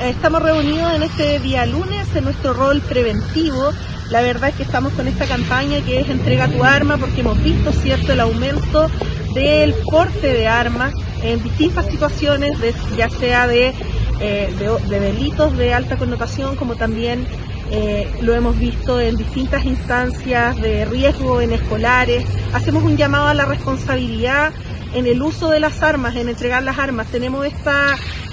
Estamos 0.00 0.42
reunidos 0.42 0.92
en 0.94 1.02
este 1.02 1.38
día 1.38 1.66
lunes 1.66 2.06
en 2.14 2.24
nuestro 2.24 2.52
rol 2.52 2.80
preventivo. 2.80 3.70
La 4.10 4.20
verdad 4.20 4.50
es 4.50 4.56
que 4.56 4.62
estamos 4.62 4.92
con 4.92 5.08
esta 5.08 5.26
campaña 5.26 5.80
que 5.80 6.00
es 6.00 6.08
entrega 6.08 6.48
tu 6.48 6.62
arma 6.62 6.96
porque 6.96 7.20
hemos 7.20 7.42
visto 7.42 7.72
cierto 7.72 8.12
el 8.12 8.20
aumento 8.20 8.88
del 9.34 9.74
porte 9.90 10.32
de 10.32 10.46
armas 10.46 10.92
en 11.22 11.42
distintas 11.42 11.86
situaciones, 11.86 12.58
ya 12.96 13.10
sea 13.10 13.46
de, 13.46 13.74
eh, 14.20 14.78
de, 14.88 15.00
delitos 15.00 15.56
de 15.56 15.74
alta 15.74 15.96
connotación 15.96 16.56
como 16.56 16.76
también 16.76 17.26
eh, 17.70 18.08
lo 18.22 18.34
hemos 18.34 18.58
visto 18.58 19.00
en 19.00 19.16
distintas 19.16 19.64
instancias 19.64 20.60
de 20.60 20.84
riesgo 20.84 21.40
en 21.40 21.52
escolares. 21.52 22.24
Hacemos 22.52 22.84
un 22.84 22.96
llamado 22.96 23.28
a 23.28 23.34
la 23.34 23.44
responsabilidad 23.44 24.52
en 24.94 25.06
el 25.06 25.20
uso 25.22 25.50
de 25.50 25.60
las 25.60 25.82
armas, 25.82 26.16
en 26.16 26.28
entregar 26.28 26.62
las 26.62 26.78
armas. 26.78 27.08
Tenemos 27.08 27.46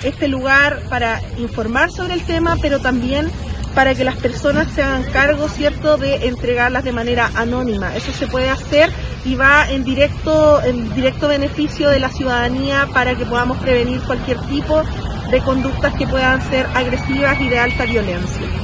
este 0.04 0.28
lugar 0.28 0.82
para 0.90 1.22
informar 1.38 1.92
sobre 1.92 2.14
el 2.14 2.22
tema, 2.24 2.58
pero 2.62 2.80
también 2.80 3.30
para 3.76 3.96
que 3.96 4.04
las 4.04 4.16
personas 4.18 4.72
se 4.72 4.84
hagan 4.84 5.04
cargo, 5.12 5.50
¿cierto?, 5.50 5.98
de 5.98 6.28
entregarlas 6.28 6.84
de 6.84 6.92
manera 6.92 7.32
anónima. 7.36 7.96
Eso 7.96 8.12
se 8.12 8.28
puede 8.28 8.50
hacer 8.50 8.92
y 9.26 9.36
va 9.36 9.70
en 9.70 9.84
directo, 9.84 10.62
en 10.64 10.94
directo 10.94 11.28
beneficio 11.28 11.90
de 11.90 12.00
la 12.00 12.10
ciudadanía 12.10 12.88
para 12.94 13.16
que 13.16 13.26
podamos 13.26 13.58
prevenir 13.58 14.00
cualquier 14.02 14.40
tipo 14.42 14.84
de 15.32 15.40
conductas 15.40 15.94
que 15.96 16.06
puedan 16.06 16.42
ser 16.50 16.68
agresivas 16.76 17.42
y 17.42 17.50
de 17.50 17.60
alta 17.60 17.86
violencia. 17.86 18.64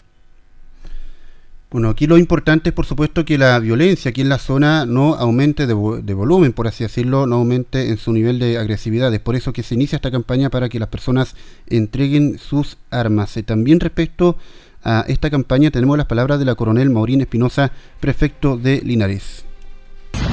Bueno, 1.71 1.89
aquí 1.89 2.07
lo 2.07 2.17
importante 2.17 2.69
es 2.69 2.75
por 2.75 2.87
supuesto 2.87 3.23
que 3.25 3.37
la 3.37 3.59
violencia 3.59 4.09
aquí 4.09 4.21
en 4.21 4.29
la 4.29 4.39
zona 4.39 4.87
no 4.87 5.13
aumente 5.13 5.67
de, 5.67 5.75
de, 6.01 6.13
volumen, 6.15 6.51
por 6.51 6.67
así 6.67 6.83
decirlo, 6.83 7.27
no 7.27 7.35
aumente 7.35 7.89
en 7.89 7.97
su 7.97 8.11
nivel 8.11 8.39
de 8.39 8.57
agresividad. 8.57 9.13
Es 9.13 9.19
por 9.19 9.35
eso 9.35 9.53
que 9.53 9.61
se 9.61 9.75
inicia 9.75 9.97
esta 9.97 10.09
campaña 10.09 10.49
para 10.49 10.67
que 10.67 10.79
las 10.79 10.89
personas 10.89 11.35
entreguen 11.67 12.39
sus 12.39 12.77
armas. 12.89 13.37
También 13.45 13.79
respecto 13.79 14.35
a 14.83 15.05
esta 15.07 15.29
campaña 15.29 15.69
tenemos 15.69 15.95
las 15.95 16.07
palabras 16.07 16.39
de 16.39 16.45
la 16.45 16.55
coronel 16.55 16.89
Maurín 16.89 17.21
Espinosa, 17.21 17.71
prefecto 17.99 18.57
de 18.57 18.81
Linares. 18.81 19.45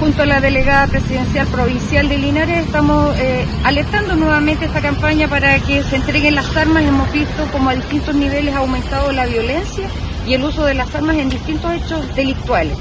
Junto 0.00 0.22
a 0.22 0.26
la 0.26 0.40
delegada 0.40 0.86
presidencial 0.86 1.46
provincial 1.48 2.08
de 2.08 2.16
Linares 2.16 2.64
estamos 2.64 3.14
eh, 3.18 3.44
alertando 3.62 4.16
nuevamente 4.16 4.64
esta 4.64 4.80
campaña 4.80 5.28
para 5.28 5.58
que 5.58 5.82
se 5.82 5.96
entreguen 5.96 6.34
las 6.34 6.56
armas. 6.56 6.82
Hemos 6.82 7.12
visto 7.12 7.46
como 7.52 7.68
a 7.68 7.74
distintos 7.74 8.14
niveles 8.14 8.54
ha 8.54 8.58
aumentado 8.58 9.12
la 9.12 9.26
violencia 9.26 9.90
y 10.26 10.34
el 10.34 10.44
uso 10.44 10.64
de 10.64 10.74
las 10.74 10.94
armas 10.94 11.16
en 11.16 11.30
distintos 11.30 11.72
hechos 11.72 12.14
delictuales 12.14 12.76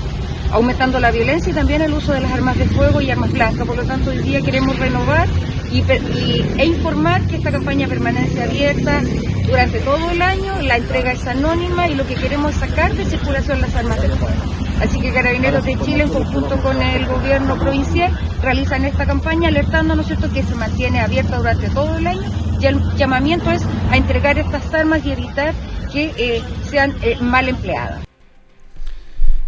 aumentando 0.51 0.99
la 0.99 1.11
violencia 1.11 1.51
y 1.51 1.55
también 1.55 1.81
el 1.81 1.93
uso 1.93 2.13
de 2.13 2.21
las 2.21 2.31
armas 2.31 2.57
de 2.57 2.65
fuego 2.65 3.01
y 3.01 3.11
armas 3.11 3.31
blancas. 3.31 3.67
Por 3.67 3.75
lo 3.75 3.83
tanto, 3.83 4.11
hoy 4.11 4.19
día 4.19 4.41
queremos 4.41 4.77
renovar 4.79 5.27
y, 5.71 5.81
e 5.81 6.65
informar 6.65 7.21
que 7.23 7.35
esta 7.35 7.51
campaña 7.51 7.87
permanece 7.87 8.41
abierta 8.41 9.01
durante 9.45 9.79
todo 9.79 10.09
el 10.09 10.21
año, 10.21 10.61
la 10.61 10.77
entrega 10.77 11.11
es 11.11 11.25
anónima 11.27 11.87
y 11.89 11.95
lo 11.95 12.07
que 12.07 12.15
queremos 12.15 12.53
es 12.53 12.59
sacar 12.59 12.93
de 12.93 13.05
circulación 13.05 13.61
las 13.61 13.75
armas 13.75 14.01
de 14.01 14.09
fuego. 14.09 14.33
Así 14.81 14.99
que 14.99 15.11
Carabineros 15.11 15.65
de 15.65 15.77
Chile, 15.79 16.03
en 16.03 16.09
conjunto 16.09 16.57
con 16.61 16.81
el 16.81 17.05
gobierno 17.05 17.57
provincial, 17.57 18.17
realizan 18.41 18.85
esta 18.85 19.05
campaña 19.05 19.49
alertando, 19.49 19.95
¿no 19.95 20.03
cierto?, 20.03 20.31
que 20.31 20.43
se 20.43 20.55
mantiene 20.55 20.99
abierta 20.99 21.37
durante 21.37 21.69
todo 21.69 21.97
el 21.97 22.07
año 22.07 22.44
y 22.59 22.65
el 22.65 22.81
llamamiento 22.95 23.51
es 23.51 23.61
a 23.91 23.97
entregar 23.97 24.37
estas 24.37 24.73
armas 24.73 25.05
y 25.05 25.11
evitar 25.11 25.53
que 25.91 26.11
eh, 26.17 26.43
sean 26.69 26.93
eh, 27.01 27.17
mal 27.21 27.47
empleadas. 27.49 28.05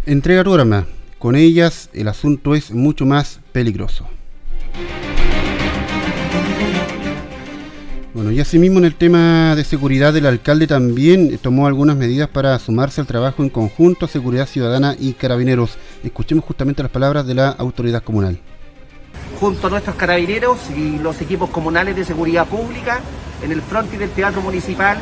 Entrega 0.06 0.44
tu 0.44 0.54
arma. 0.54 0.86
Con 1.18 1.34
ellas 1.34 1.90
el 1.92 2.08
asunto 2.08 2.54
es 2.54 2.70
mucho 2.70 3.04
más 3.04 3.40
peligroso. 3.52 4.08
Bueno, 8.14 8.32
y 8.32 8.40
asimismo 8.40 8.78
en 8.78 8.84
el 8.84 8.94
tema 8.94 9.54
de 9.54 9.62
seguridad, 9.64 10.16
el 10.16 10.26
alcalde 10.26 10.66
también 10.66 11.38
tomó 11.38 11.66
algunas 11.66 11.96
medidas 11.96 12.28
para 12.28 12.58
sumarse 12.58 13.00
al 13.00 13.06
trabajo 13.06 13.42
en 13.42 13.48
conjunto 13.48 14.08
Seguridad 14.08 14.48
Ciudadana 14.48 14.96
y 14.98 15.12
Carabineros. 15.12 15.76
Escuchemos 16.02 16.44
justamente 16.44 16.82
las 16.82 16.90
palabras 16.90 17.26
de 17.26 17.34
la 17.34 17.50
autoridad 17.50 18.02
comunal. 18.02 18.40
Junto 19.40 19.68
a 19.68 19.70
nuestros 19.70 19.94
carabineros 19.94 20.58
y 20.76 20.98
los 20.98 21.20
equipos 21.20 21.50
comunales 21.50 21.94
de 21.94 22.04
seguridad 22.04 22.46
pública, 22.46 23.00
en 23.40 23.52
el 23.52 23.62
frontis 23.62 24.00
del 24.00 24.10
Teatro 24.10 24.40
Municipal, 24.42 24.98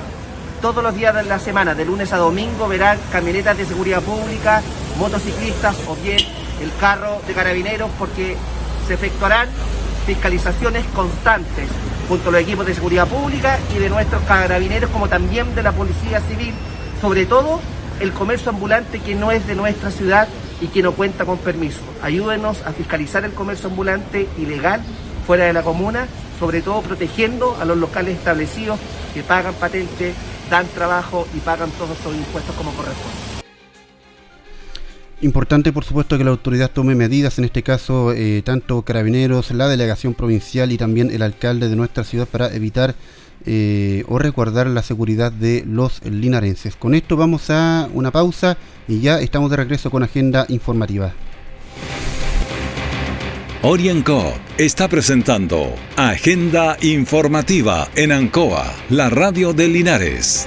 todos 0.61 0.83
los 0.83 0.95
días 0.95 1.15
de 1.15 1.23
la 1.23 1.39
semana, 1.39 1.75
de 1.75 1.87
lunes 1.87 2.13
a 2.13 2.19
domingo, 2.19 2.69
verán 2.69 2.99
camionetas 3.11 3.57
de 3.57 3.65
seguridad 3.65 4.03
pública, 4.03 4.63
motociclistas 4.99 5.77
o 5.89 5.97
bien 5.97 6.19
el 6.61 6.71
carro 6.79 7.23
de 7.27 7.33
carabineros, 7.33 7.91
porque 7.99 8.37
se 8.87 8.95
efectuarán 8.95 9.49
fiscalizaciones 10.07 10.85
constantes 10.95 11.69
junto 12.07 12.29
a 12.29 12.33
los 12.33 12.41
equipos 12.43 12.67
de 12.67 12.75
seguridad 12.75 13.09
pública 13.09 13.59
y 13.75 13.79
de 13.79 13.89
nuestros 13.89 14.23
carabineros, 14.25 14.91
como 14.91 15.09
también 15.09 15.55
de 15.55 15.63
la 15.63 15.73
Policía 15.73 16.21
Civil, 16.21 16.53
sobre 17.01 17.25
todo 17.25 17.61
el 18.01 18.13
comercio 18.13 18.51
ambulante 18.51 19.01
que 19.01 19.15
no 19.15 19.31
es 19.31 19.47
de 19.47 19.55
nuestra 19.55 19.91
ciudad 19.91 20.29
y 20.61 20.69
que 20.69 20.83
no 20.83 20.93
cuenta 20.93 21.25
con 21.25 21.39
permiso. 21.39 21.81
Ayúdenos 22.03 22.63
a 22.63 22.73
fiscalizar 22.73 23.25
el 23.25 23.33
comercio 23.33 23.69
ambulante 23.69 24.29
ilegal 24.39 24.81
fuera 25.27 25.45
de 25.45 25.53
la 25.53 25.63
comuna, 25.63 26.07
sobre 26.39 26.63
todo 26.63 26.83
protegiendo 26.83 27.57
a 27.61 27.65
los 27.65 27.77
locales 27.77 28.17
establecidos 28.17 28.79
que 29.15 29.23
pagan 29.23 29.55
patente, 29.55 30.15
dan 30.51 30.67
trabajo 30.75 31.27
y 31.35 31.41
pagan 31.41 31.71
todos 31.73 31.97
sus 31.99 32.15
impuestos 32.15 32.55
como 32.55 32.73
corresponde. 32.73 33.37
Importante, 35.23 35.73
por 35.73 35.83
supuesto, 35.83 36.19
que 36.19 36.25
la 36.25 36.31
autoridad 36.31 36.71
tome 36.71 36.95
medidas, 36.95 37.39
en 37.39 37.47
este 37.47 37.63
caso, 37.63 38.13
eh, 38.13 38.43
tanto 38.45 38.83
carabineros, 38.83 39.51
la 39.51 39.67
delegación 39.67 40.13
provincial 40.13 40.71
y 40.73 40.77
también 40.77 41.11
el 41.11 41.23
alcalde 41.23 41.71
de 41.71 41.77
nuestra 41.77 42.05
ciudad 42.05 42.29
para 42.29 42.55
evitar 42.55 42.95
eh, 43.45 44.05
o 44.09 44.19
resguardar 44.19 44.67
la 44.69 44.83
seguridad 44.83 45.33
de 45.33 45.65
los 45.67 46.05
linarenses. 46.05 46.77
Con 46.77 46.95
esto 46.95 47.17
vamos 47.17 47.51
a 47.51 47.89
una 47.93 48.11
pausa 48.11 48.57
y 48.89 49.01
ya 49.01 49.21
estamos 49.21 49.51
de 49.51 49.57
regreso 49.57 49.91
con 49.91 50.03
agenda 50.03 50.47
informativa. 50.49 51.13
Orienco 53.63 54.33
está 54.59 54.87
presentando 54.87 55.75
Agenda 55.97 56.77
Informativa 56.83 57.89
en 57.97 58.13
Ancoa, 58.13 58.73
la 58.91 59.11
radio 59.11 59.53
de 59.53 59.67
Linares. 59.67 60.47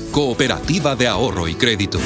cooperativa 0.11 0.95
de 0.95 1.07
ahorro 1.07 1.47
y 1.47 1.55
crédito. 1.55 1.99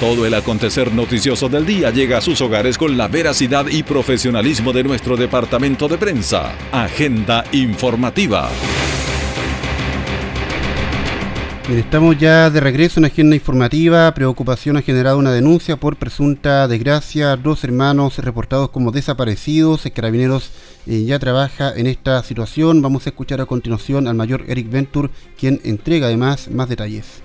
Todo 0.00 0.26
el 0.26 0.34
acontecer 0.34 0.92
noticioso 0.92 1.48
del 1.48 1.66
día 1.66 1.90
llega 1.90 2.18
a 2.18 2.20
sus 2.20 2.40
hogares 2.40 2.76
con 2.78 2.96
la 2.96 3.06
veracidad 3.06 3.66
y 3.68 3.82
profesionalismo 3.82 4.72
de 4.72 4.82
nuestro 4.82 5.16
departamento 5.16 5.88
de 5.88 5.98
prensa. 5.98 6.52
Agenda 6.72 7.44
informativa. 7.52 8.50
Estamos 11.68 12.18
ya 12.18 12.50
de 12.50 12.58
regreso 12.58 12.98
en 12.98 13.04
agenda 13.04 13.36
informativa. 13.36 14.12
Preocupación 14.12 14.76
ha 14.76 14.82
generado 14.82 15.18
una 15.18 15.30
denuncia 15.30 15.76
por 15.76 15.96
presunta 15.96 16.66
desgracia. 16.66 17.36
Dos 17.36 17.62
hermanos 17.62 18.18
reportados 18.18 18.70
como 18.70 18.90
desaparecidos. 18.90 19.84
Carabineros 19.94 20.50
eh, 20.86 21.04
ya 21.04 21.18
trabaja 21.20 21.72
en 21.76 21.86
esta 21.86 22.22
situación. 22.24 22.82
Vamos 22.82 23.06
a 23.06 23.10
escuchar 23.10 23.40
a 23.40 23.46
continuación 23.46 24.08
al 24.08 24.14
mayor 24.14 24.44
Eric 24.48 24.68
Ventur, 24.68 25.10
quien 25.38 25.60
entrega 25.62 26.06
además 26.06 26.50
más 26.50 26.68
detalles. 26.68 27.22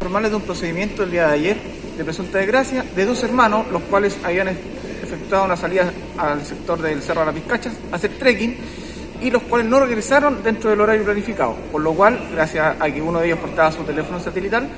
Formales 0.00 0.30
de 0.32 0.36
un 0.36 0.42
procedimiento 0.42 1.04
el 1.04 1.10
día 1.10 1.28
de 1.28 1.32
ayer 1.32 1.56
de 1.96 2.04
presunta 2.04 2.38
desgracia 2.38 2.84
de 2.94 3.06
dos 3.06 3.22
hermanos, 3.22 3.66
los 3.72 3.82
cuales 3.82 4.18
habían 4.22 4.48
efectuado 4.48 5.46
una 5.46 5.56
salida 5.56 5.92
al 6.18 6.44
sector 6.44 6.80
del 6.82 7.00
Cerro 7.00 7.20
de 7.20 7.26
las 7.26 7.34
Vizcachas 7.34 7.72
a 7.90 7.96
hacer 7.96 8.10
trekking 8.18 8.56
y 9.20 9.30
los 9.30 9.42
cuales 9.42 9.68
no 9.68 9.80
regresaron 9.80 10.42
dentro 10.42 10.70
del 10.70 10.80
horario 10.80 11.04
planificado, 11.04 11.54
por 11.72 11.82
lo 11.82 11.92
cual, 11.92 12.18
gracias 12.32 12.76
a 12.78 12.90
que 12.90 13.02
uno 13.02 13.20
de 13.20 13.26
ellos 13.26 13.38
portaba 13.38 13.72
su 13.72 13.82
teléfono 13.82 14.20
satelital, 14.20 14.68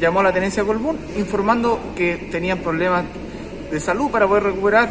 llamó 0.00 0.20
a 0.20 0.24
la 0.24 0.32
tenencia 0.32 0.64
Colbún 0.64 0.98
informando 1.16 1.78
que 1.94 2.28
tenían 2.30 2.58
problemas 2.58 3.04
de 3.70 3.80
salud 3.80 4.10
para 4.10 4.26
poder 4.26 4.44
recuperar 4.44 4.88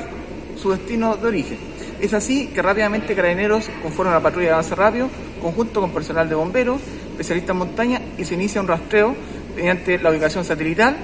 su 0.56 0.72
destino 0.72 1.16
de 1.18 1.28
origen. 1.28 1.58
Es 2.00 2.14
así 2.14 2.48
que 2.48 2.62
rápidamente 2.62 3.16
Carabineros 3.16 3.70
conforma 3.82 4.12
una 4.12 4.22
patrulla 4.22 4.48
de 4.48 4.54
avance 4.54 4.76
rápido, 4.76 5.10
conjunto 5.42 5.82
con 5.82 5.92
personal 5.92 6.30
de 6.30 6.36
bomberos, 6.36 6.80
especialistas 7.12 7.54
en 7.54 7.58
montaña, 7.58 8.02
y 8.18 8.26
se 8.26 8.36
inicia 8.36 8.62
un 8.62 8.68
rastreo 8.68 9.16
mediante 9.56 9.98
la 9.98 10.12
ubicación 10.12 10.46
satelital. 10.46 10.96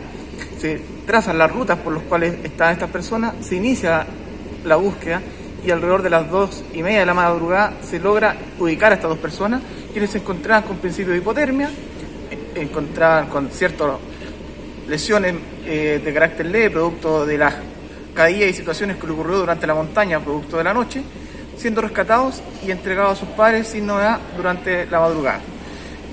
Se 0.59 0.79
trazan 1.05 1.37
las 1.37 1.51
rutas 1.51 1.79
por 1.79 1.93
las 1.93 2.03
cuales 2.03 2.35
están 2.43 2.73
estas 2.73 2.89
personas, 2.89 3.33
se 3.41 3.55
inicia 3.55 4.05
la 4.63 4.75
búsqueda 4.77 5.21
y 5.65 5.71
alrededor 5.71 6.03
de 6.03 6.09
las 6.09 6.29
dos 6.29 6.63
y 6.73 6.83
media 6.83 6.99
de 6.99 7.05
la 7.05 7.13
madrugada 7.13 7.73
se 7.81 7.99
logra 7.99 8.35
ubicar 8.59 8.91
a 8.91 8.95
estas 8.95 9.09
dos 9.09 9.19
personas, 9.19 9.61
quienes 9.91 10.11
se 10.11 10.19
encontraban 10.19 10.63
con 10.63 10.77
principio 10.77 11.13
de 11.13 11.19
hipotermia, 11.19 11.69
eh, 12.29 12.61
encontraban 12.61 13.27
con 13.27 13.49
ciertas 13.49 13.97
lesiones 14.87 15.35
eh, 15.65 16.01
de 16.03 16.13
carácter 16.13 16.45
leve, 16.45 16.69
producto 16.69 17.25
de 17.25 17.37
las 17.37 17.55
caídas 18.13 18.49
y 18.49 18.53
situaciones 18.53 18.97
que 18.97 19.07
le 19.07 19.13
ocurrió 19.13 19.37
durante 19.37 19.65
la 19.65 19.73
montaña, 19.73 20.19
producto 20.19 20.57
de 20.57 20.63
la 20.63 20.73
noche, 20.73 21.01
siendo 21.57 21.81
rescatados 21.81 22.41
y 22.65 22.71
entregados 22.71 23.13
a 23.13 23.25
sus 23.25 23.29
padres 23.29 23.67
sin 23.67 23.87
novedad 23.87 24.19
durante 24.37 24.85
la 24.85 24.99
madrugada. 24.99 25.41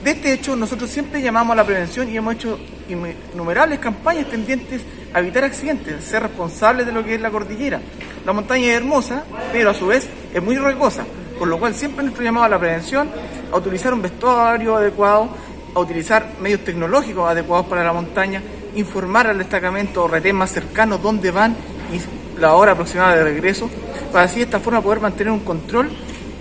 De 0.02 0.10
este 0.10 0.32
hecho, 0.32 0.56
nosotros 0.56 0.90
siempre 0.90 1.22
llamamos 1.22 1.52
a 1.52 1.56
la 1.56 1.64
prevención 1.64 2.08
y 2.08 2.16
hemos 2.16 2.34
hecho 2.34 2.58
innumerables 2.88 3.78
campañas 3.78 4.28
tendientes 4.28 4.82
a 5.14 5.20
evitar 5.20 5.44
accidentes, 5.44 6.02
ser 6.02 6.22
responsables 6.22 6.86
de 6.86 6.92
lo 6.92 7.04
que 7.04 7.14
es 7.14 7.20
la 7.20 7.30
cordillera. 7.30 7.80
La 8.24 8.32
montaña 8.32 8.68
es 8.68 8.76
hermosa, 8.76 9.24
pero 9.52 9.70
a 9.70 9.74
su 9.74 9.86
vez 9.86 10.08
es 10.32 10.42
muy 10.42 10.56
riesgosa, 10.56 11.04
por 11.38 11.48
lo 11.48 11.58
cual 11.58 11.74
siempre 11.74 12.04
nuestro 12.04 12.22
llamado 12.22 12.46
a 12.46 12.48
la 12.48 12.58
prevención, 12.58 13.10
a 13.52 13.56
utilizar 13.56 13.92
un 13.92 14.02
vestuario 14.02 14.76
adecuado, 14.76 15.28
a 15.74 15.80
utilizar 15.80 16.26
medios 16.40 16.60
tecnológicos 16.60 17.28
adecuados 17.28 17.66
para 17.66 17.82
la 17.82 17.92
montaña, 17.92 18.40
informar 18.76 19.26
al 19.26 19.38
destacamento 19.38 20.04
o 20.04 20.08
retén 20.08 20.36
más 20.36 20.52
cercano 20.52 20.98
dónde 20.98 21.30
van 21.30 21.56
y 21.92 22.40
la 22.40 22.54
hora 22.54 22.72
aproximada 22.72 23.16
de 23.16 23.24
regreso, 23.24 23.68
para 24.12 24.24
así 24.24 24.36
de 24.36 24.44
esta 24.44 24.60
forma 24.60 24.80
poder 24.80 25.00
mantener 25.00 25.32
un 25.32 25.40
control 25.40 25.90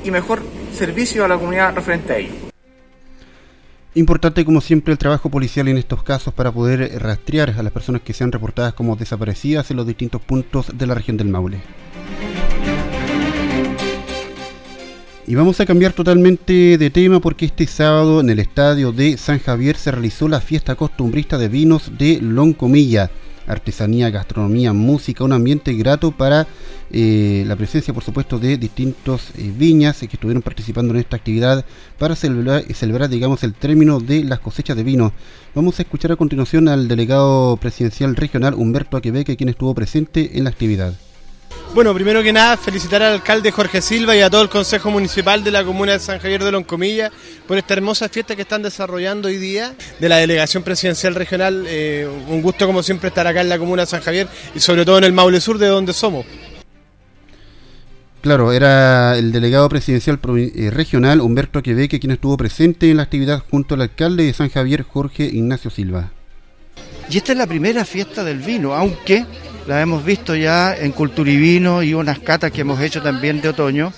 y 0.03 0.11
mejor 0.11 0.41
servicio 0.73 1.25
a 1.25 1.27
la 1.27 1.37
comunidad 1.37 1.73
referente 1.73 2.13
a 2.13 2.17
ello. 2.17 2.40
Importante 3.93 4.45
como 4.45 4.61
siempre 4.61 4.93
el 4.93 4.97
trabajo 4.97 5.29
policial 5.29 5.67
en 5.67 5.77
estos 5.77 6.01
casos 6.01 6.33
para 6.33 6.49
poder 6.49 6.97
rastrear 7.01 7.49
a 7.49 7.61
las 7.61 7.73
personas 7.73 8.01
que 8.01 8.13
sean 8.13 8.31
reportadas 8.31 8.73
como 8.73 8.95
desaparecidas 8.95 9.69
en 9.69 9.75
los 9.75 9.85
distintos 9.85 10.21
puntos 10.21 10.71
de 10.73 10.87
la 10.87 10.95
región 10.95 11.17
del 11.17 11.27
Maule. 11.27 11.59
Y 15.27 15.35
vamos 15.35 15.59
a 15.59 15.65
cambiar 15.65 15.91
totalmente 15.91 16.77
de 16.77 16.89
tema 16.89 17.19
porque 17.19 17.45
este 17.45 17.67
sábado 17.67 18.21
en 18.21 18.29
el 18.29 18.39
estadio 18.39 18.93
de 18.93 19.17
San 19.17 19.39
Javier 19.39 19.75
se 19.75 19.91
realizó 19.91 20.29
la 20.29 20.39
fiesta 20.39 20.75
costumbrista 20.75 21.37
de 21.37 21.49
vinos 21.49 21.91
de 21.97 22.19
Loncomilla 22.21 23.11
artesanía, 23.47 24.09
gastronomía, 24.09 24.73
música, 24.73 25.23
un 25.23 25.33
ambiente 25.33 25.73
grato 25.73 26.11
para 26.11 26.47
eh, 26.91 27.43
la 27.47 27.55
presencia, 27.55 27.93
por 27.93 28.03
supuesto, 28.03 28.39
de 28.39 28.57
distintos 28.57 29.29
eh, 29.37 29.51
viñas 29.55 29.99
que 29.99 30.05
estuvieron 30.07 30.41
participando 30.41 30.93
en 30.93 30.99
esta 30.99 31.15
actividad 31.15 31.65
para 31.97 32.15
celebrar, 32.15 32.63
celebrar, 32.73 33.09
digamos, 33.09 33.43
el 33.43 33.53
término 33.53 33.99
de 33.99 34.23
las 34.23 34.39
cosechas 34.39 34.75
de 34.75 34.83
vino. 34.83 35.13
Vamos 35.55 35.79
a 35.79 35.83
escuchar 35.83 36.11
a 36.11 36.15
continuación 36.15 36.67
al 36.67 36.87
delegado 36.87 37.57
presidencial 37.57 38.15
regional 38.15 38.53
Humberto 38.53 38.97
Aquebeque, 38.97 39.37
quien 39.37 39.49
estuvo 39.49 39.73
presente 39.73 40.37
en 40.37 40.43
la 40.45 40.49
actividad. 40.49 40.93
Bueno, 41.73 41.93
primero 41.93 42.21
que 42.21 42.33
nada, 42.33 42.57
felicitar 42.57 43.01
al 43.01 43.13
alcalde 43.13 43.49
Jorge 43.49 43.81
Silva 43.81 44.13
y 44.13 44.19
a 44.19 44.29
todo 44.29 44.41
el 44.41 44.49
Consejo 44.49 44.91
Municipal 44.91 45.41
de 45.41 45.51
la 45.51 45.63
Comuna 45.63 45.93
de 45.93 45.99
San 45.99 46.19
Javier 46.19 46.43
de 46.43 46.51
Loncomilla 46.51 47.09
por 47.47 47.57
esta 47.57 47.75
hermosa 47.75 48.09
fiesta 48.09 48.35
que 48.35 48.41
están 48.41 48.61
desarrollando 48.61 49.29
hoy 49.29 49.37
día 49.37 49.73
de 49.97 50.09
la 50.09 50.17
Delegación 50.17 50.63
Presidencial 50.63 51.15
Regional. 51.15 51.63
Eh, 51.69 52.09
un 52.27 52.41
gusto, 52.41 52.67
como 52.67 52.83
siempre, 52.83 53.07
estar 53.07 53.25
acá 53.25 53.39
en 53.39 53.47
la 53.47 53.57
Comuna 53.57 53.83
de 53.83 53.85
San 53.85 54.01
Javier 54.01 54.27
y 54.53 54.59
sobre 54.59 54.83
todo 54.83 54.97
en 54.97 55.05
el 55.05 55.13
Maule 55.13 55.39
Sur, 55.39 55.57
de 55.57 55.67
donde 55.67 55.93
somos. 55.93 56.25
Claro, 58.19 58.51
era 58.51 59.17
el 59.17 59.31
delegado 59.31 59.69
presidencial 59.69 60.19
eh, 60.37 60.71
regional 60.71 61.21
Humberto 61.21 61.63
Queveque 61.63 62.01
quien 62.01 62.11
estuvo 62.11 62.35
presente 62.35 62.91
en 62.91 62.97
la 62.97 63.03
actividad 63.03 63.43
junto 63.49 63.75
al 63.75 63.81
alcalde 63.81 64.25
de 64.25 64.33
San 64.33 64.49
Javier, 64.49 64.83
Jorge 64.83 65.23
Ignacio 65.23 65.71
Silva. 65.71 66.11
Y 67.09 67.17
esta 67.17 67.31
es 67.31 67.37
la 67.37 67.47
primera 67.47 67.85
fiesta 67.85 68.25
del 68.25 68.39
vino, 68.39 68.73
aunque 68.73 69.25
la 69.71 69.81
hemos 69.81 70.03
visto 70.03 70.35
ya 70.35 70.75
en 70.75 70.91
Culturivino 70.91 71.81
y 71.81 71.93
unas 71.93 72.19
catas 72.19 72.51
que 72.51 72.59
hemos 72.59 72.81
hecho 72.81 73.01
también 73.01 73.39
de 73.39 73.47
otoño. 73.47 73.93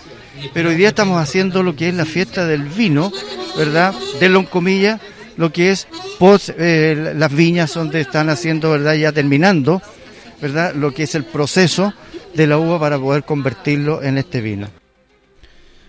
pero 0.54 0.70
hoy 0.70 0.76
día 0.76 0.90
estamos 0.90 1.20
haciendo 1.20 1.64
lo 1.64 1.76
que 1.76 1.90
es 1.90 1.96
la 1.96 2.06
fiesta 2.06 2.46
del 2.46 2.62
vino, 2.62 3.12
¿verdad? 3.58 3.92
De 4.20 4.30
Loncomilla, 4.30 5.00
lo 5.36 5.52
que 5.52 5.72
es 5.72 5.88
post, 6.20 6.52
eh, 6.60 7.14
las 7.16 7.34
viñas 7.34 7.74
donde 7.74 8.02
están 8.02 8.30
haciendo, 8.30 8.70
¿verdad? 8.70 8.94
Ya 8.94 9.12
terminando, 9.12 9.82
¿verdad? 10.40 10.76
Lo 10.76 10.94
que 10.94 11.04
es 11.04 11.16
el 11.16 11.24
proceso 11.24 11.92
de 12.36 12.46
la 12.46 12.60
uva 12.60 12.80
para 12.80 13.00
poder 13.00 13.24
convertirlo 13.24 14.04
en 14.04 14.20
este 14.20 14.42
vino. 14.42 14.68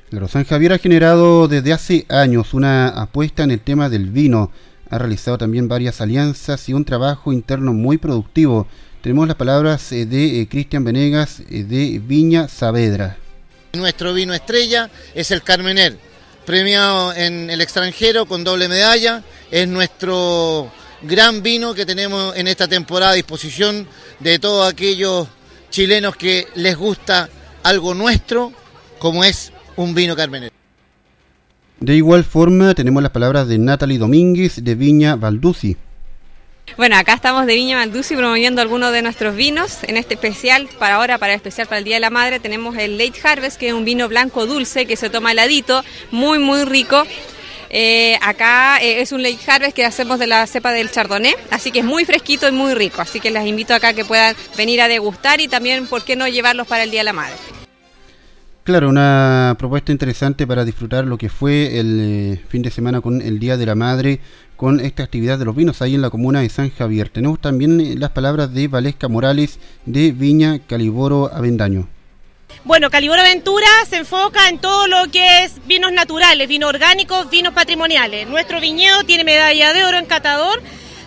Claro, 0.09 0.29
San 0.29 0.45
Javier 0.45 0.73
ha 0.73 0.79
generado 0.79 1.47
desde 1.47 1.75
hace 1.75 2.07
años 2.09 2.55
una 2.55 2.89
apuesta 2.89 3.43
en 3.43 3.51
el 3.51 3.61
tema 3.61 3.91
del 3.91 4.09
vino. 4.09 4.51
Ha 4.89 4.97
realizado 4.97 5.37
también 5.37 5.69
varias 5.69 6.01
alianzas 6.01 6.71
y 6.71 6.73
un 6.73 6.87
trabajo 6.87 7.35
interno 7.35 7.75
muy 7.75 7.99
productivo. 7.99 8.67
Tenemos 9.05 9.29
las 9.29 9.37
palabras 9.37 9.93
eh, 9.93 10.07
de 10.07 10.41
eh, 10.41 10.49
Cristian 10.49 10.83
Venegas 10.83 11.43
de 11.47 12.01
Viña 12.03 12.49
Saavedra. 12.49 13.19
Nuestro 13.75 14.15
vino 14.15 14.33
estrella 14.33 14.89
es 15.15 15.31
el 15.31 15.43
Carmener, 15.43 15.99
premiado 16.47 17.13
en 17.13 17.51
el 17.51 17.61
extranjero 17.61 18.25
con 18.25 18.45
doble 18.45 18.67
medalla. 18.67 19.23
Es 19.51 19.69
nuestro 19.69 20.73
gran 21.03 21.43
vino 21.43 21.75
que 21.75 21.85
tenemos 21.85 22.35
en 22.35 22.49
esta 22.49 22.67
temporada 22.67 23.13
a 23.13 23.17
disposición 23.17 23.87
de 24.21 24.39
todos 24.39 24.73
aquellos 24.73 25.29
chilenos 25.69 26.17
que 26.17 26.49
les 26.55 26.75
gusta 26.75 27.29
algo 27.63 27.93
nuestro, 27.93 28.55
como 28.99 29.23
es 29.23 29.53
un 29.77 29.95
vino 29.95 30.17
Carmener. 30.17 30.51
De 31.79 31.95
igual 31.95 32.25
forma, 32.25 32.73
tenemos 32.73 33.03
las 33.03 33.13
palabras 33.13 33.49
de 33.49 33.59
Natalie 33.59 33.99
Domínguez 33.99 34.65
de 34.65 34.75
Viña 34.75 35.17
Valdusi. 35.17 35.77
Bueno, 36.77 36.97
acá 36.97 37.15
estamos 37.15 37.47
de 37.47 37.55
Viña 37.55 37.77
Maldusi 37.77 38.17
promoviendo 38.17 38.61
algunos 38.61 38.93
de 38.93 39.01
nuestros 39.01 39.37
vinos. 39.37 39.85
En 39.85 39.97
este 39.97 40.15
especial, 40.15 40.69
para 40.79 40.97
ahora, 40.97 41.19
para 41.19 41.33
el 41.33 41.37
especial 41.37 41.69
para 41.69 41.79
el 41.79 41.85
Día 41.85 41.97
de 41.97 42.01
la 42.01 42.11
Madre, 42.11 42.41
tenemos 42.41 42.77
el 42.77 42.99
Late 42.99 43.21
Harvest, 43.23 43.59
que 43.59 43.69
es 43.69 43.75
un 43.75 43.85
vino 43.85 44.09
blanco 44.09 44.45
dulce 44.47 44.85
que 44.85 44.97
se 44.97 45.09
toma 45.09 45.33
heladito, 45.33 45.85
muy, 46.11 46.41
muy 46.41 46.65
rico. 46.65 47.05
Eh, 47.71 48.19
acá 48.23 48.79
eh, 48.83 49.03
es 49.03 49.13
un 49.13 49.23
Late 49.23 49.39
Harvest 49.47 49.77
que 49.77 49.85
hacemos 49.85 50.19
de 50.19 50.27
la 50.27 50.47
cepa 50.49 50.73
del 50.73 50.91
Chardonnay, 50.91 51.35
así 51.51 51.71
que 51.71 51.81
es 51.81 51.85
muy 51.85 52.05
fresquito 52.05 52.49
y 52.49 52.53
muy 52.53 52.75
rico. 52.75 53.01
Así 53.01 53.21
que 53.21 53.31
les 53.31 53.47
invito 53.47 53.73
acá 53.73 53.93
que 53.93 54.05
puedan 54.05 54.35
venir 54.57 54.81
a 54.81 54.89
degustar 54.89 55.41
y 55.41 55.47
también, 55.47 55.87
¿por 55.87 56.03
qué 56.03 56.17
no 56.17 56.27
llevarlos 56.27 56.67
para 56.67 56.83
el 56.83 56.91
Día 56.91 57.01
de 57.01 57.05
la 57.05 57.13
Madre? 57.13 57.37
Claro, 58.65 58.89
una 58.89 59.57
propuesta 59.59 59.93
interesante 59.93 60.47
para 60.47 60.65
disfrutar 60.65 61.05
lo 61.05 61.19
que 61.19 61.29
fue 61.29 61.79
el 61.79 62.01
eh, 62.01 62.41
fin 62.49 62.63
de 62.63 62.71
semana 62.71 63.03
con 63.03 63.21
el 63.21 63.39
Día 63.39 63.59
de 63.59 63.67
la 63.67 63.75
Madre, 63.75 64.21
con 64.65 64.81
esta 64.81 65.03
actividad 65.03 65.39
de 65.39 65.45
los 65.45 65.55
vinos 65.55 65.83
ahí 65.83 65.95
en 65.95 66.01
la 66.01 66.09
comuna 66.09 66.41
de 66.41 66.49
San 66.49 66.71
Javier. 66.71 67.11
Tenemos 67.11 67.39
también 67.39 67.79
eh, 67.83 67.97
las 67.99 68.13
palabras 68.13 68.55
de 68.55 68.67
Valesca 68.67 69.09
Morales 69.09 69.59
de 69.85 70.11
Viña 70.11 70.59
Caliboro 70.59 71.31
Avendaño. 71.31 71.87
Bueno, 72.65 72.89
Caliboro 72.89 73.21
Aventura 73.21 73.67
se 73.87 73.99
enfoca 73.99 74.49
en 74.49 74.57
todo 74.57 74.87
lo 74.87 75.11
que 75.11 75.45
es 75.45 75.57
vinos 75.67 75.93
naturales, 75.93 76.49
vinos 76.49 76.71
orgánicos, 76.71 77.29
vinos 77.29 77.53
patrimoniales. 77.53 78.27
Nuestro 78.27 78.59
viñedo 78.59 79.05
tiene 79.05 79.23
medalla 79.23 79.75
de 79.75 79.85
oro 79.85 79.99
en 79.99 80.07
catador 80.07 80.63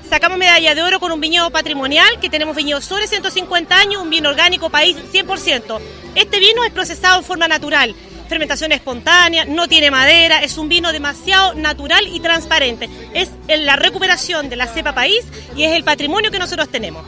Sacamos 0.10 0.38
medalla 0.38 0.74
de 0.74 0.84
oro 0.84 1.02
con 1.02 1.12
un 1.12 1.20
viñedo 1.20 1.50
patrimonial, 1.50 2.08
que 2.22 2.30
tenemos 2.30 2.56
viñedos 2.56 2.86
sobre 2.86 3.08
150 3.08 3.78
años, 3.78 4.02
un 4.02 4.10
vino 4.10 4.30
orgánico 4.30 4.70
país 4.70 4.96
100%. 5.12 5.82
Este 6.15 6.39
vino 6.39 6.63
es 6.63 6.72
procesado 6.72 7.20
en 7.20 7.26
forma 7.26 7.50
natural, 7.50 7.93
fermentación 8.28 8.72
espontánea, 8.72 9.46
no 9.46 9.68
tiene 9.68 9.92
madera, 9.92 10.40
es 10.40 10.58
un 10.58 10.70
vino 10.70 10.92
demasiado 10.92 11.54
natural 11.56 12.08
y 12.08 12.20
transparente. 12.20 12.90
Es 13.13 13.32
la 13.48 13.76
recuperación 13.76 14.50
de 14.50 14.56
la 14.56 14.68
cepa 14.68 14.94
país 14.94 15.26
y 15.56 15.63
es 15.63 15.74
el 15.74 15.84
patrimonio 15.84 16.32
que 16.32 16.40
nosotros 16.40 16.70
tenemos. 16.70 17.06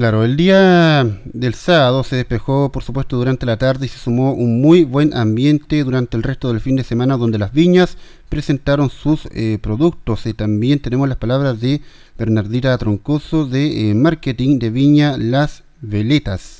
Claro, 0.00 0.24
el 0.24 0.34
día 0.34 1.04
del 1.24 1.52
sábado 1.52 2.04
se 2.04 2.16
despejó, 2.16 2.72
por 2.72 2.82
supuesto, 2.82 3.18
durante 3.18 3.44
la 3.44 3.58
tarde 3.58 3.84
y 3.84 3.88
se 3.90 3.98
sumó 3.98 4.32
un 4.32 4.62
muy 4.62 4.84
buen 4.84 5.14
ambiente 5.14 5.84
durante 5.84 6.16
el 6.16 6.22
resto 6.22 6.48
del 6.48 6.62
fin 6.62 6.76
de 6.76 6.84
semana 6.84 7.18
donde 7.18 7.36
las 7.38 7.52
viñas 7.52 7.98
presentaron 8.30 8.88
sus 8.88 9.26
eh, 9.32 9.58
productos. 9.60 10.24
Y 10.24 10.32
también 10.32 10.80
tenemos 10.80 11.06
las 11.06 11.18
palabras 11.18 11.60
de 11.60 11.82
Bernardita 12.16 12.78
Troncoso 12.78 13.44
de 13.44 13.90
eh, 13.90 13.94
Marketing 13.94 14.58
de 14.58 14.70
Viña 14.70 15.18
Las 15.18 15.64
Veletas. 15.82 16.59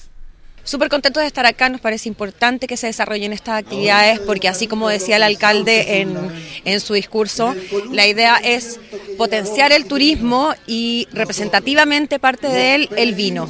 Súper 0.65 0.89
contentos 0.89 1.23
de 1.23 1.27
estar 1.27 1.47
acá, 1.47 1.69
nos 1.69 1.81
parece 1.81 2.09
importante 2.09 2.67
que 2.67 2.77
se 2.77 2.87
desarrollen 2.87 3.33
estas 3.33 3.59
actividades 3.59 4.21
porque 4.21 4.49
así 4.49 4.67
como 4.67 4.89
decía 4.89 5.17
el 5.17 5.23
alcalde 5.23 6.01
en, 6.65 6.81
su 6.81 6.95
discurso, 6.95 7.55
la 7.91 8.07
idea 8.07 8.37
es 8.37 8.79
potenciar 9.17 9.73
el 9.73 9.87
turismo 9.87 10.53
y 10.67 11.09
representativamente 11.13 12.19
parte 12.19 12.49
de 12.49 12.75
él 12.75 12.89
el 12.97 13.15
vino. 13.15 13.49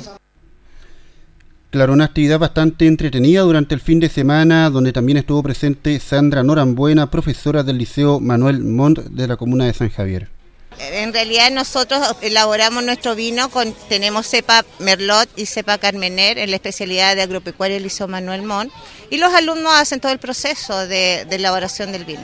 Claro, 1.70 1.92
una 1.92 2.06
actividad 2.06 2.40
bastante 2.40 2.86
entretenida 2.86 3.42
durante 3.42 3.76
el 3.76 3.80
fin 3.80 4.00
de 4.00 4.08
semana, 4.08 4.70
donde 4.70 4.92
también 4.92 5.18
estuvo 5.18 5.40
presente 5.42 6.00
Sandra 6.00 6.42
Norambuena, 6.42 7.10
profesora 7.10 7.62
del 7.62 7.78
Liceo 7.78 8.18
Manuel 8.18 8.64
Montt 8.64 8.98
de 8.98 9.28
la 9.28 9.36
comuna 9.36 9.66
de 9.66 9.74
San 9.74 9.88
Javier. 9.88 10.39
En 10.78 11.12
realidad 11.12 11.50
nosotros 11.50 12.00
elaboramos 12.22 12.84
nuestro 12.84 13.14
vino 13.14 13.50
con, 13.50 13.74
tenemos 13.88 14.26
cepa 14.26 14.64
Merlot 14.78 15.28
y 15.36 15.46
cepa 15.46 15.78
Carmener 15.78 16.38
en 16.38 16.50
la 16.50 16.56
especialidad 16.56 17.16
de 17.16 17.22
agropecuaria 17.22 17.78
Liceo 17.78 18.08
Manuel 18.08 18.42
Mon 18.42 18.70
y 19.10 19.18
los 19.18 19.32
alumnos 19.34 19.72
hacen 19.74 20.00
todo 20.00 20.12
el 20.12 20.18
proceso 20.18 20.86
de, 20.86 21.22
elaboración 21.30 21.92
del 21.92 22.04
vino. 22.04 22.22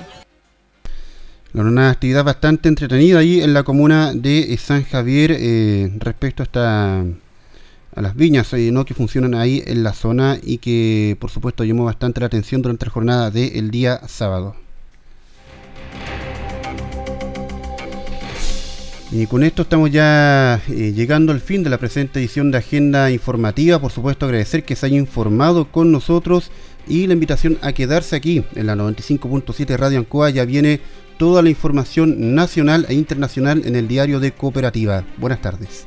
una 1.52 1.90
actividad 1.90 2.24
bastante 2.24 2.68
entretenida 2.68 3.18
ahí 3.18 3.42
en 3.42 3.52
la 3.52 3.62
comuna 3.62 4.12
de 4.14 4.56
San 4.56 4.85
Javier 4.85 5.37
eh, 5.38 5.90
respecto 5.98 6.44
a 6.54 7.04
las 8.02 8.14
viñas 8.14 8.52
eh, 8.52 8.70
¿no? 8.70 8.85
que 8.85 8.94
funcionan 8.94 9.35
ahí 9.35 9.62
en 9.66 9.82
la 9.82 9.92
zona 9.92 10.38
y 10.42 10.59
que 10.59 11.16
por 11.18 11.30
supuesto 11.30 11.64
llamó 11.64 11.85
bastante 11.85 12.20
la 12.20 12.26
atención 12.26 12.62
durante 12.62 12.87
la 12.87 12.92
jornada 12.92 13.30
del 13.30 13.70
día 13.70 14.00
sábado. 14.06 14.56
Y 19.12 19.26
con 19.26 19.44
esto 19.44 19.62
estamos 19.62 19.92
ya 19.92 20.60
eh, 20.68 20.92
llegando 20.92 21.30
al 21.32 21.40
fin 21.40 21.62
de 21.62 21.70
la 21.70 21.78
presente 21.78 22.18
edición 22.18 22.50
de 22.50 22.58
Agenda 22.58 23.10
Informativa. 23.10 23.78
Por 23.78 23.92
supuesto, 23.92 24.26
agradecer 24.26 24.64
que 24.64 24.74
se 24.74 24.86
haya 24.86 24.96
informado 24.96 25.70
con 25.70 25.92
nosotros 25.92 26.50
y 26.88 27.06
la 27.06 27.12
invitación 27.12 27.56
a 27.62 27.72
quedarse 27.72 28.16
aquí 28.16 28.44
en 28.56 28.66
la 28.66 28.74
95.7 28.74 29.76
Radio 29.76 30.00
Ancoa. 30.00 30.30
Ya 30.30 30.44
viene 30.44 30.80
toda 31.18 31.42
la 31.42 31.50
información 31.50 32.34
nacional 32.34 32.84
e 32.88 32.94
internacional 32.94 33.62
en 33.64 33.76
el 33.76 33.86
diario 33.86 34.18
de 34.18 34.32
Cooperativa. 34.32 35.04
Buenas 35.18 35.40
tardes. 35.40 35.86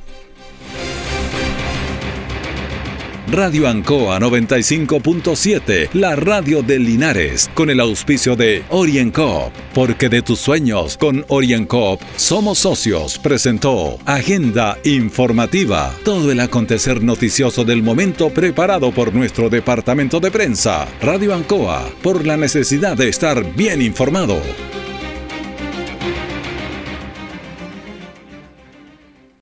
Radio 3.32 3.68
Ancoa 3.68 4.20
95.7, 4.20 5.89
la 5.94 6.15
radio 6.15 6.63
de 6.63 6.80
Linares, 6.80 7.48
con 7.54 7.70
el 7.70 7.80
auspicio 7.80 8.36
de 8.36 8.63
OrienCoop, 8.70 9.52
porque 9.76 10.10
de 10.10 10.24
tus 10.24 10.39
sueños 10.39 10.98
con 10.98 11.24
OrienCoop 11.28 12.02
somos 12.15 12.58
socios, 12.58 13.20
presentó 13.20 14.00
Agenda 14.06 14.80
Informativa, 14.84 15.94
todo 16.04 16.32
el 16.32 16.39
acontecer 16.39 17.04
noticioso 17.04 17.63
del 17.63 17.84
momento 17.84 18.32
preparado 18.32 18.92
por 18.92 19.13
nuestro 19.13 19.48
departamento 19.48 20.20
de 20.20 20.32
prensa, 20.32 20.88
Radio 21.00 21.36
Ancoa, 21.36 21.88
por 22.02 22.26
la 22.26 22.36
necesidad 22.36 22.98
de 22.98 23.10
estar 23.10 23.56
bien 23.56 23.84
informado. 23.84 24.42